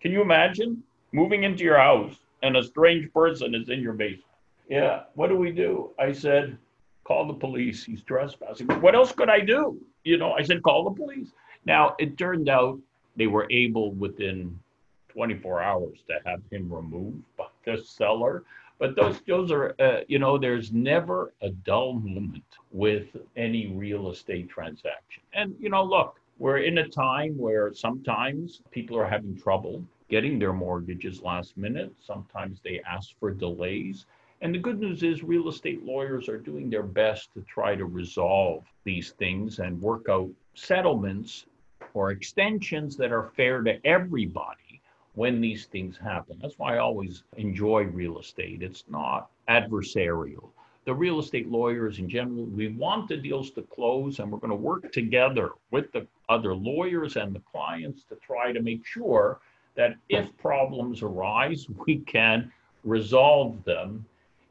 Can 0.00 0.12
you 0.12 0.20
imagine 0.20 0.82
moving 1.12 1.44
into 1.44 1.64
your 1.64 1.78
house 1.78 2.14
and 2.42 2.56
a 2.56 2.62
strange 2.62 3.10
person 3.14 3.54
is 3.54 3.70
in 3.70 3.80
your 3.80 3.94
basement? 3.94 4.24
Yeah, 4.68 5.04
what 5.14 5.28
do 5.28 5.36
we 5.36 5.50
do? 5.50 5.90
I 5.98 6.12
said, 6.12 6.58
call 7.04 7.26
the 7.26 7.32
police. 7.32 7.84
He's 7.84 8.02
trespassing. 8.02 8.66
What 8.82 8.94
else 8.94 9.12
could 9.12 9.30
I 9.30 9.40
do? 9.40 9.80
You 10.04 10.18
know, 10.18 10.32
I 10.32 10.42
said, 10.42 10.62
call 10.62 10.84
the 10.84 10.90
police. 10.90 11.28
Now, 11.64 11.96
it 11.98 12.18
turned 12.18 12.50
out 12.50 12.78
they 13.16 13.26
were 13.26 13.46
able 13.50 13.92
within 13.92 14.58
24 15.18 15.60
hours 15.60 15.98
to 16.06 16.14
have 16.24 16.40
him 16.52 16.72
removed 16.72 17.20
by 17.36 17.46
the 17.64 17.76
seller. 17.76 18.44
But 18.78 18.94
those, 18.94 19.20
those 19.26 19.50
are, 19.50 19.74
uh, 19.80 20.02
you 20.06 20.20
know, 20.20 20.38
there's 20.38 20.72
never 20.72 21.32
a 21.42 21.50
dull 21.50 21.94
moment 21.94 22.44
with 22.70 23.08
any 23.36 23.66
real 23.66 24.12
estate 24.12 24.48
transaction. 24.48 25.24
And, 25.32 25.56
you 25.58 25.70
know, 25.70 25.82
look, 25.82 26.20
we're 26.38 26.58
in 26.58 26.78
a 26.78 26.88
time 26.88 27.36
where 27.36 27.74
sometimes 27.74 28.62
people 28.70 28.96
are 28.96 29.08
having 29.08 29.36
trouble 29.36 29.82
getting 30.08 30.38
their 30.38 30.52
mortgages 30.52 31.20
last 31.20 31.56
minute. 31.56 31.92
Sometimes 31.98 32.60
they 32.62 32.80
ask 32.88 33.10
for 33.18 33.32
delays. 33.32 34.06
And 34.40 34.54
the 34.54 34.60
good 34.60 34.78
news 34.78 35.02
is, 35.02 35.24
real 35.24 35.48
estate 35.48 35.82
lawyers 35.84 36.28
are 36.28 36.38
doing 36.38 36.70
their 36.70 36.84
best 36.84 37.34
to 37.34 37.42
try 37.42 37.74
to 37.74 37.86
resolve 37.86 38.62
these 38.84 39.10
things 39.10 39.58
and 39.58 39.82
work 39.82 40.06
out 40.08 40.30
settlements 40.54 41.46
or 41.92 42.12
extensions 42.12 42.96
that 42.98 43.10
are 43.10 43.32
fair 43.34 43.62
to 43.62 43.84
everybody 43.84 44.67
when 45.18 45.40
these 45.40 45.66
things 45.66 45.98
happen. 45.98 46.38
That's 46.40 46.60
why 46.60 46.76
I 46.76 46.78
always 46.78 47.24
enjoy 47.36 47.82
real 47.86 48.20
estate. 48.20 48.62
It's 48.62 48.84
not 48.88 49.30
adversarial. 49.48 50.50
The 50.84 50.94
real 50.94 51.18
estate 51.18 51.48
lawyers 51.48 51.98
in 51.98 52.08
general, 52.08 52.44
we 52.44 52.68
want 52.68 53.08
the 53.08 53.16
deals 53.16 53.50
to 53.50 53.62
close 53.62 54.20
and 54.20 54.30
we're 54.30 54.38
going 54.38 54.50
to 54.50 54.56
work 54.56 54.92
together 54.92 55.50
with 55.72 55.90
the 55.90 56.06
other 56.28 56.54
lawyers 56.54 57.16
and 57.16 57.34
the 57.34 57.42
clients 57.50 58.04
to 58.04 58.14
try 58.24 58.52
to 58.52 58.62
make 58.62 58.86
sure 58.86 59.40
that 59.74 59.96
if 60.08 60.24
problems 60.38 61.02
arise, 61.02 61.66
we 61.86 61.98
can 61.98 62.52
resolve 62.84 63.64
them 63.64 64.06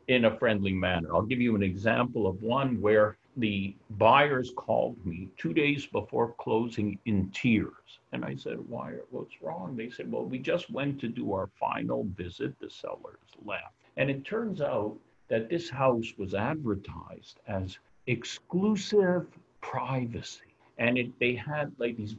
in 0.09 0.25
a 0.25 0.37
friendly 0.37 0.73
manner. 0.73 1.15
I'll 1.15 1.21
give 1.21 1.39
you 1.39 1.55
an 1.55 1.63
example 1.63 2.27
of 2.27 2.43
one 2.43 2.81
where 2.81 3.15
the 3.37 3.75
buyers 3.91 4.51
called 4.55 4.97
me 5.05 5.29
two 5.37 5.53
days 5.53 5.85
before 5.85 6.33
closing 6.39 6.97
in 7.05 7.29
tears. 7.29 7.99
And 8.11 8.25
I 8.25 8.35
said, 8.35 8.57
Why? 8.67 8.93
What's 9.11 9.41
wrong? 9.41 9.75
They 9.75 9.89
said, 9.89 10.11
Well, 10.11 10.25
we 10.25 10.39
just 10.39 10.71
went 10.71 10.99
to 11.01 11.07
do 11.07 11.33
our 11.33 11.49
final 11.59 12.05
visit. 12.15 12.59
The 12.59 12.69
sellers 12.69 13.19
left. 13.45 13.75
And 13.95 14.09
it 14.09 14.25
turns 14.25 14.61
out 14.61 14.97
that 15.29 15.49
this 15.49 15.69
house 15.69 16.13
was 16.17 16.33
advertised 16.33 17.39
as 17.47 17.77
exclusive 18.07 19.27
privacy. 19.61 20.53
And 20.79 20.97
it, 20.97 21.19
they 21.19 21.35
had 21.35 21.71
like 21.77 21.95
these 21.95 22.15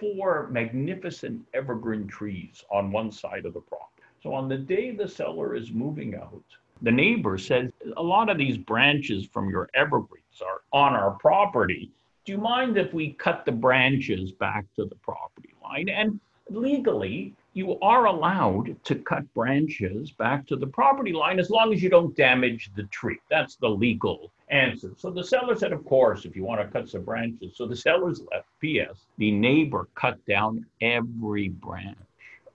four 0.00 0.48
magnificent 0.50 1.42
evergreen 1.54 2.06
trees 2.06 2.64
on 2.70 2.90
one 2.90 3.10
side 3.10 3.44
of 3.44 3.54
the 3.54 3.60
property. 3.60 4.02
So 4.22 4.32
on 4.32 4.48
the 4.48 4.58
day 4.58 4.92
the 4.92 5.08
seller 5.08 5.54
is 5.54 5.72
moving 5.72 6.14
out, 6.14 6.44
the 6.80 6.90
neighbor 6.90 7.38
said, 7.38 7.72
a 7.96 8.02
lot 8.02 8.28
of 8.28 8.38
these 8.38 8.56
branches 8.56 9.26
from 9.32 9.50
your 9.50 9.68
evergreens 9.74 10.21
are 10.40 10.62
on 10.72 10.94
our 10.94 11.12
property. 11.12 11.90
Do 12.24 12.32
you 12.32 12.38
mind 12.38 12.78
if 12.78 12.94
we 12.94 13.12
cut 13.14 13.44
the 13.44 13.52
branches 13.52 14.32
back 14.32 14.64
to 14.76 14.84
the 14.84 14.94
property 14.96 15.50
line? 15.62 15.88
And 15.88 16.20
legally, 16.48 17.34
you 17.54 17.78
are 17.80 18.06
allowed 18.06 18.76
to 18.84 18.94
cut 18.94 19.32
branches 19.34 20.10
back 20.12 20.46
to 20.46 20.56
the 20.56 20.66
property 20.66 21.12
line 21.12 21.38
as 21.38 21.50
long 21.50 21.72
as 21.72 21.82
you 21.82 21.90
don't 21.90 22.16
damage 22.16 22.70
the 22.76 22.84
tree. 22.84 23.18
That's 23.30 23.56
the 23.56 23.68
legal 23.68 24.32
answer. 24.48 24.92
So 24.96 25.10
the 25.10 25.24
seller 25.24 25.56
said, 25.56 25.72
Of 25.72 25.84
course, 25.84 26.24
if 26.24 26.36
you 26.36 26.44
want 26.44 26.60
to 26.60 26.68
cut 26.68 26.88
some 26.88 27.04
branches. 27.04 27.56
So 27.56 27.66
the 27.66 27.76
seller's 27.76 28.22
left. 28.32 28.46
P.S. 28.60 29.06
The 29.18 29.32
neighbor 29.32 29.88
cut 29.94 30.24
down 30.26 30.64
every 30.80 31.48
branch 31.48 31.98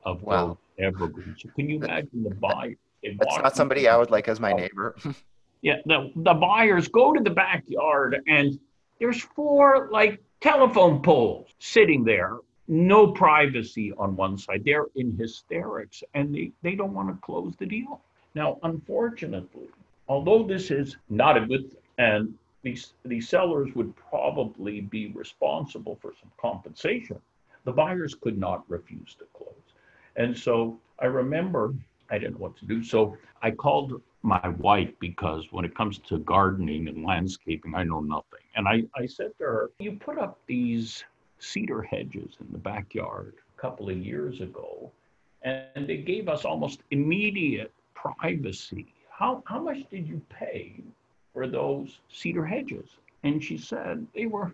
of 0.04 0.24
wow. 0.24 0.48
those 0.48 0.58
evergreens. 0.80 1.42
So 1.42 1.50
can 1.56 1.70
you 1.70 1.78
imagine 1.78 2.24
the 2.24 2.36
buyer? 2.36 2.76
That's 3.04 3.38
not 3.38 3.56
somebody 3.56 3.88
I 3.88 3.98
would 3.98 4.10
like 4.10 4.28
as 4.28 4.40
my 4.40 4.54
neighbor. 4.54 4.96
yeah, 5.62 5.78
the, 5.86 6.12
the 6.16 6.34
buyers 6.34 6.88
go 6.88 7.14
to 7.14 7.24
the 7.24 7.30
backyard 7.30 8.22
and 8.28 8.60
there's 9.00 9.22
four 9.22 9.90
like 9.92 10.22
telephone 10.42 11.02
poles 11.02 11.48
sitting 11.60 12.04
there, 12.04 12.38
no 12.68 13.12
privacy 13.12 13.94
on 13.98 14.16
one 14.16 14.38
side. 14.38 14.64
They're 14.66 14.86
in 14.96 15.16
hysterics 15.18 16.04
and 16.14 16.34
they, 16.34 16.52
they 16.62 16.76
don't 16.76 16.94
want 16.94 17.10
to 17.10 17.22
close 17.22 17.54
the 17.58 17.66
deal. 17.66 18.02
Now, 18.36 18.60
unfortunately, 18.64 19.68
although 20.08 20.44
this 20.44 20.70
is 20.72 20.98
not 21.10 21.38
a 21.38 21.46
good 21.46 21.70
thing, 21.72 21.82
and 22.00 22.34
these, 22.62 22.94
these 23.06 23.28
sellers 23.28 23.74
would 23.74 23.96
probably 23.96 24.82
be 24.82 25.08
responsible 25.08 25.98
for 26.02 26.14
some 26.22 26.32
compensation, 26.40 27.20
the 27.64 27.72
buyers 27.72 28.14
could 28.14 28.38
not 28.38 28.64
refuse 28.70 29.16
to 29.18 29.26
close. 29.34 29.54
And 30.16 30.38
so 30.38 30.78
I 31.00 31.06
remember 31.06 31.74
I 32.10 32.18
didn't 32.18 32.34
know 32.34 32.40
what 32.40 32.58
to 32.58 32.66
do. 32.66 32.84
So 32.84 33.18
I 33.42 33.52
called 33.52 34.02
my 34.28 34.50
wife 34.60 34.92
because 35.00 35.46
when 35.52 35.64
it 35.64 35.74
comes 35.74 36.00
to 36.00 36.20
gardening 36.20 36.90
and 36.90 37.06
landscaping, 37.06 37.74
I 37.74 37.84
know 37.84 38.02
nothing. 38.02 38.42
And 38.56 38.68
I, 38.68 38.84
I 38.94 39.06
said 39.06 39.32
to 39.38 39.44
her, 39.44 39.72
You 39.80 39.94
put 39.94 40.20
up 40.20 40.38
these 40.48 41.06
cedar 41.40 41.82
hedges 41.82 42.36
in 42.42 42.52
the 42.52 42.58
backyard 42.58 43.36
a 43.58 43.62
couple 43.62 43.90
of 43.90 43.98
years 43.98 44.42
ago, 44.42 44.92
and 45.44 45.88
they 45.88 45.98
gave 45.98 46.28
us 46.28 46.44
almost 46.44 46.82
immediate 46.92 47.72
privacy. 47.96 48.86
How, 49.10 49.42
how 49.46 49.60
much 49.60 49.90
did 49.90 50.06
you 50.06 50.22
pay 50.30 50.76
for 51.34 51.48
those 51.48 52.00
cedar 52.10 52.46
hedges? 52.46 52.90
And 53.24 53.42
she 53.42 53.58
said 53.58 54.06
they 54.14 54.26
were 54.26 54.52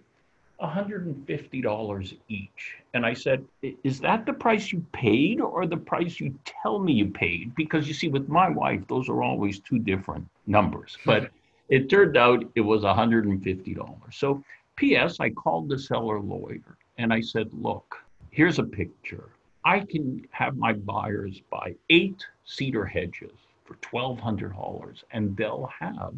$150 0.61 2.17
each. 2.29 2.77
And 2.93 3.05
I 3.05 3.13
said, 3.13 3.45
Is 3.83 3.99
that 4.01 4.25
the 4.25 4.33
price 4.33 4.71
you 4.71 4.85
paid 4.91 5.41
or 5.41 5.65
the 5.65 5.77
price 5.77 6.19
you 6.19 6.37
tell 6.45 6.79
me 6.79 6.93
you 6.93 7.07
paid? 7.07 7.55
Because 7.55 7.87
you 7.87 7.93
see, 7.93 8.07
with 8.07 8.29
my 8.29 8.49
wife, 8.49 8.81
those 8.87 9.09
are 9.09 9.21
always 9.21 9.59
two 9.59 9.79
different 9.79 10.27
numbers. 10.47 10.97
But 11.05 11.31
it 11.69 11.89
turned 11.89 12.17
out 12.17 12.43
it 12.55 12.61
was 12.61 12.83
$150. 12.83 14.13
So, 14.13 14.43
P.S., 14.75 15.19
I 15.19 15.29
called 15.29 15.69
the 15.69 15.79
seller 15.79 16.19
lawyer 16.19 16.77
and 16.97 17.13
I 17.13 17.21
said, 17.21 17.49
Look, 17.53 17.97
here's 18.31 18.59
a 18.59 18.63
picture. 18.63 19.29
I 19.65 19.79
can 19.79 20.25
have 20.31 20.57
my 20.57 20.73
buyers 20.73 21.41
buy 21.49 21.75
eight 21.89 22.25
cedar 22.45 22.85
hedges 22.85 23.37
for 23.65 23.75
$1,200 23.75 25.03
and 25.11 25.35
they'll 25.37 25.69
have 25.79 26.13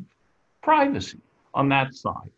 privacy 0.63 1.19
on 1.53 1.69
that 1.69 1.93
side 1.93 2.31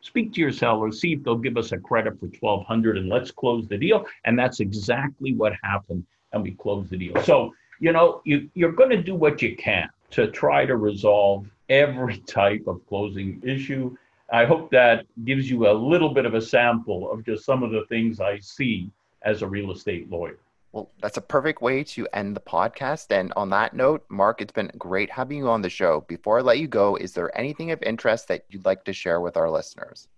speak 0.00 0.32
to 0.34 0.40
your 0.40 0.52
seller, 0.52 0.92
see 0.92 1.12
if 1.12 1.22
they'll 1.22 1.36
give 1.36 1.56
us 1.56 1.72
a 1.72 1.78
credit 1.78 2.18
for 2.18 2.26
1200 2.26 2.98
and 2.98 3.08
let's 3.08 3.30
close 3.30 3.66
the 3.68 3.76
deal. 3.76 4.06
And 4.24 4.38
that's 4.38 4.60
exactly 4.60 5.34
what 5.34 5.52
happened. 5.62 6.04
And 6.32 6.42
we 6.42 6.52
closed 6.52 6.90
the 6.90 6.96
deal. 6.96 7.22
So, 7.22 7.54
you 7.80 7.92
know, 7.92 8.22
you, 8.24 8.50
you're 8.54 8.72
going 8.72 8.90
to 8.90 9.02
do 9.02 9.14
what 9.14 9.40
you 9.42 9.56
can 9.56 9.88
to 10.10 10.30
try 10.30 10.66
to 10.66 10.76
resolve 10.76 11.46
every 11.68 12.18
type 12.26 12.64
of 12.66 12.86
closing 12.86 13.40
issue. 13.44 13.96
I 14.30 14.44
hope 14.44 14.70
that 14.72 15.06
gives 15.24 15.50
you 15.50 15.68
a 15.68 15.72
little 15.72 16.12
bit 16.12 16.26
of 16.26 16.34
a 16.34 16.42
sample 16.42 17.10
of 17.10 17.24
just 17.24 17.44
some 17.44 17.62
of 17.62 17.70
the 17.70 17.86
things 17.88 18.20
I 18.20 18.38
see 18.40 18.90
as 19.22 19.42
a 19.42 19.48
real 19.48 19.72
estate 19.72 20.10
lawyer. 20.10 20.38
Well, 20.72 20.90
that's 21.00 21.16
a 21.16 21.22
perfect 21.22 21.62
way 21.62 21.82
to 21.84 22.06
end 22.12 22.36
the 22.36 22.40
podcast. 22.40 23.10
And 23.10 23.32
on 23.36 23.48
that 23.50 23.74
note, 23.74 24.04
Mark, 24.10 24.42
it's 24.42 24.52
been 24.52 24.70
great 24.76 25.10
having 25.10 25.38
you 25.38 25.48
on 25.48 25.62
the 25.62 25.70
show. 25.70 26.04
Before 26.08 26.38
I 26.38 26.42
let 26.42 26.58
you 26.58 26.68
go, 26.68 26.96
is 26.96 27.12
there 27.14 27.36
anything 27.38 27.70
of 27.70 27.82
interest 27.82 28.28
that 28.28 28.44
you'd 28.50 28.66
like 28.66 28.84
to 28.84 28.92
share 28.92 29.20
with 29.20 29.36
our 29.36 29.50
listeners? 29.50 30.08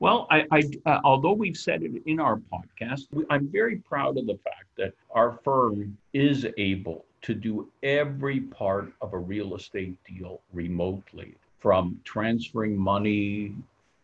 Well, 0.00 0.26
I, 0.30 0.46
I 0.50 0.62
uh, 0.86 1.00
although 1.04 1.32
we've 1.32 1.56
said 1.56 1.82
it 1.84 2.02
in 2.06 2.18
our 2.18 2.40
podcast, 2.52 3.06
I'm 3.30 3.46
very 3.46 3.76
proud 3.76 4.18
of 4.18 4.26
the 4.26 4.38
fact 4.42 4.64
that 4.76 4.94
our 5.12 5.38
firm 5.44 5.96
is 6.12 6.46
able 6.56 7.04
to 7.20 7.34
do 7.34 7.68
every 7.84 8.40
part 8.40 8.92
of 9.00 9.12
a 9.12 9.18
real 9.18 9.54
estate 9.54 9.96
deal 10.04 10.40
remotely, 10.52 11.34
from 11.60 12.00
transferring 12.02 12.76
money, 12.76 13.54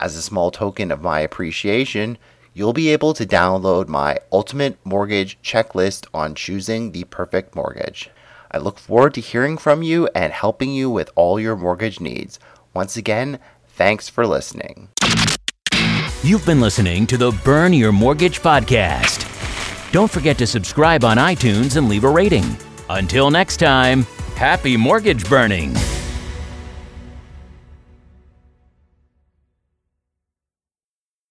As 0.00 0.16
a 0.16 0.22
small 0.22 0.50
token 0.50 0.90
of 0.90 1.02
my 1.02 1.20
appreciation, 1.20 2.16
you'll 2.54 2.72
be 2.72 2.90
able 2.90 3.14
to 3.14 3.26
download 3.26 3.88
my 3.88 4.18
ultimate 4.30 4.78
mortgage 4.84 5.40
checklist 5.42 6.06
on 6.12 6.34
choosing 6.34 6.92
the 6.92 7.04
perfect 7.04 7.54
mortgage. 7.54 8.10
I 8.50 8.58
look 8.58 8.78
forward 8.78 9.14
to 9.14 9.20
hearing 9.20 9.56
from 9.56 9.82
you 9.82 10.08
and 10.14 10.32
helping 10.32 10.72
you 10.72 10.90
with 10.90 11.10
all 11.14 11.40
your 11.40 11.56
mortgage 11.56 12.00
needs. 12.00 12.38
Once 12.74 12.96
again, 12.96 13.38
thanks 13.68 14.08
for 14.08 14.26
listening. 14.26 14.88
You've 16.22 16.46
been 16.46 16.60
listening 16.60 17.06
to 17.08 17.16
the 17.16 17.32
Burn 17.44 17.72
Your 17.72 17.92
Mortgage 17.92 18.40
podcast. 18.40 19.28
Don't 19.90 20.10
forget 20.10 20.38
to 20.38 20.46
subscribe 20.46 21.04
on 21.04 21.16
iTunes 21.16 21.76
and 21.76 21.88
leave 21.88 22.04
a 22.04 22.10
rating. 22.10 22.56
Until 22.88 23.30
next 23.30 23.56
time, 23.56 24.02
happy 24.36 24.76
mortgage 24.76 25.28
burning. 25.28 25.74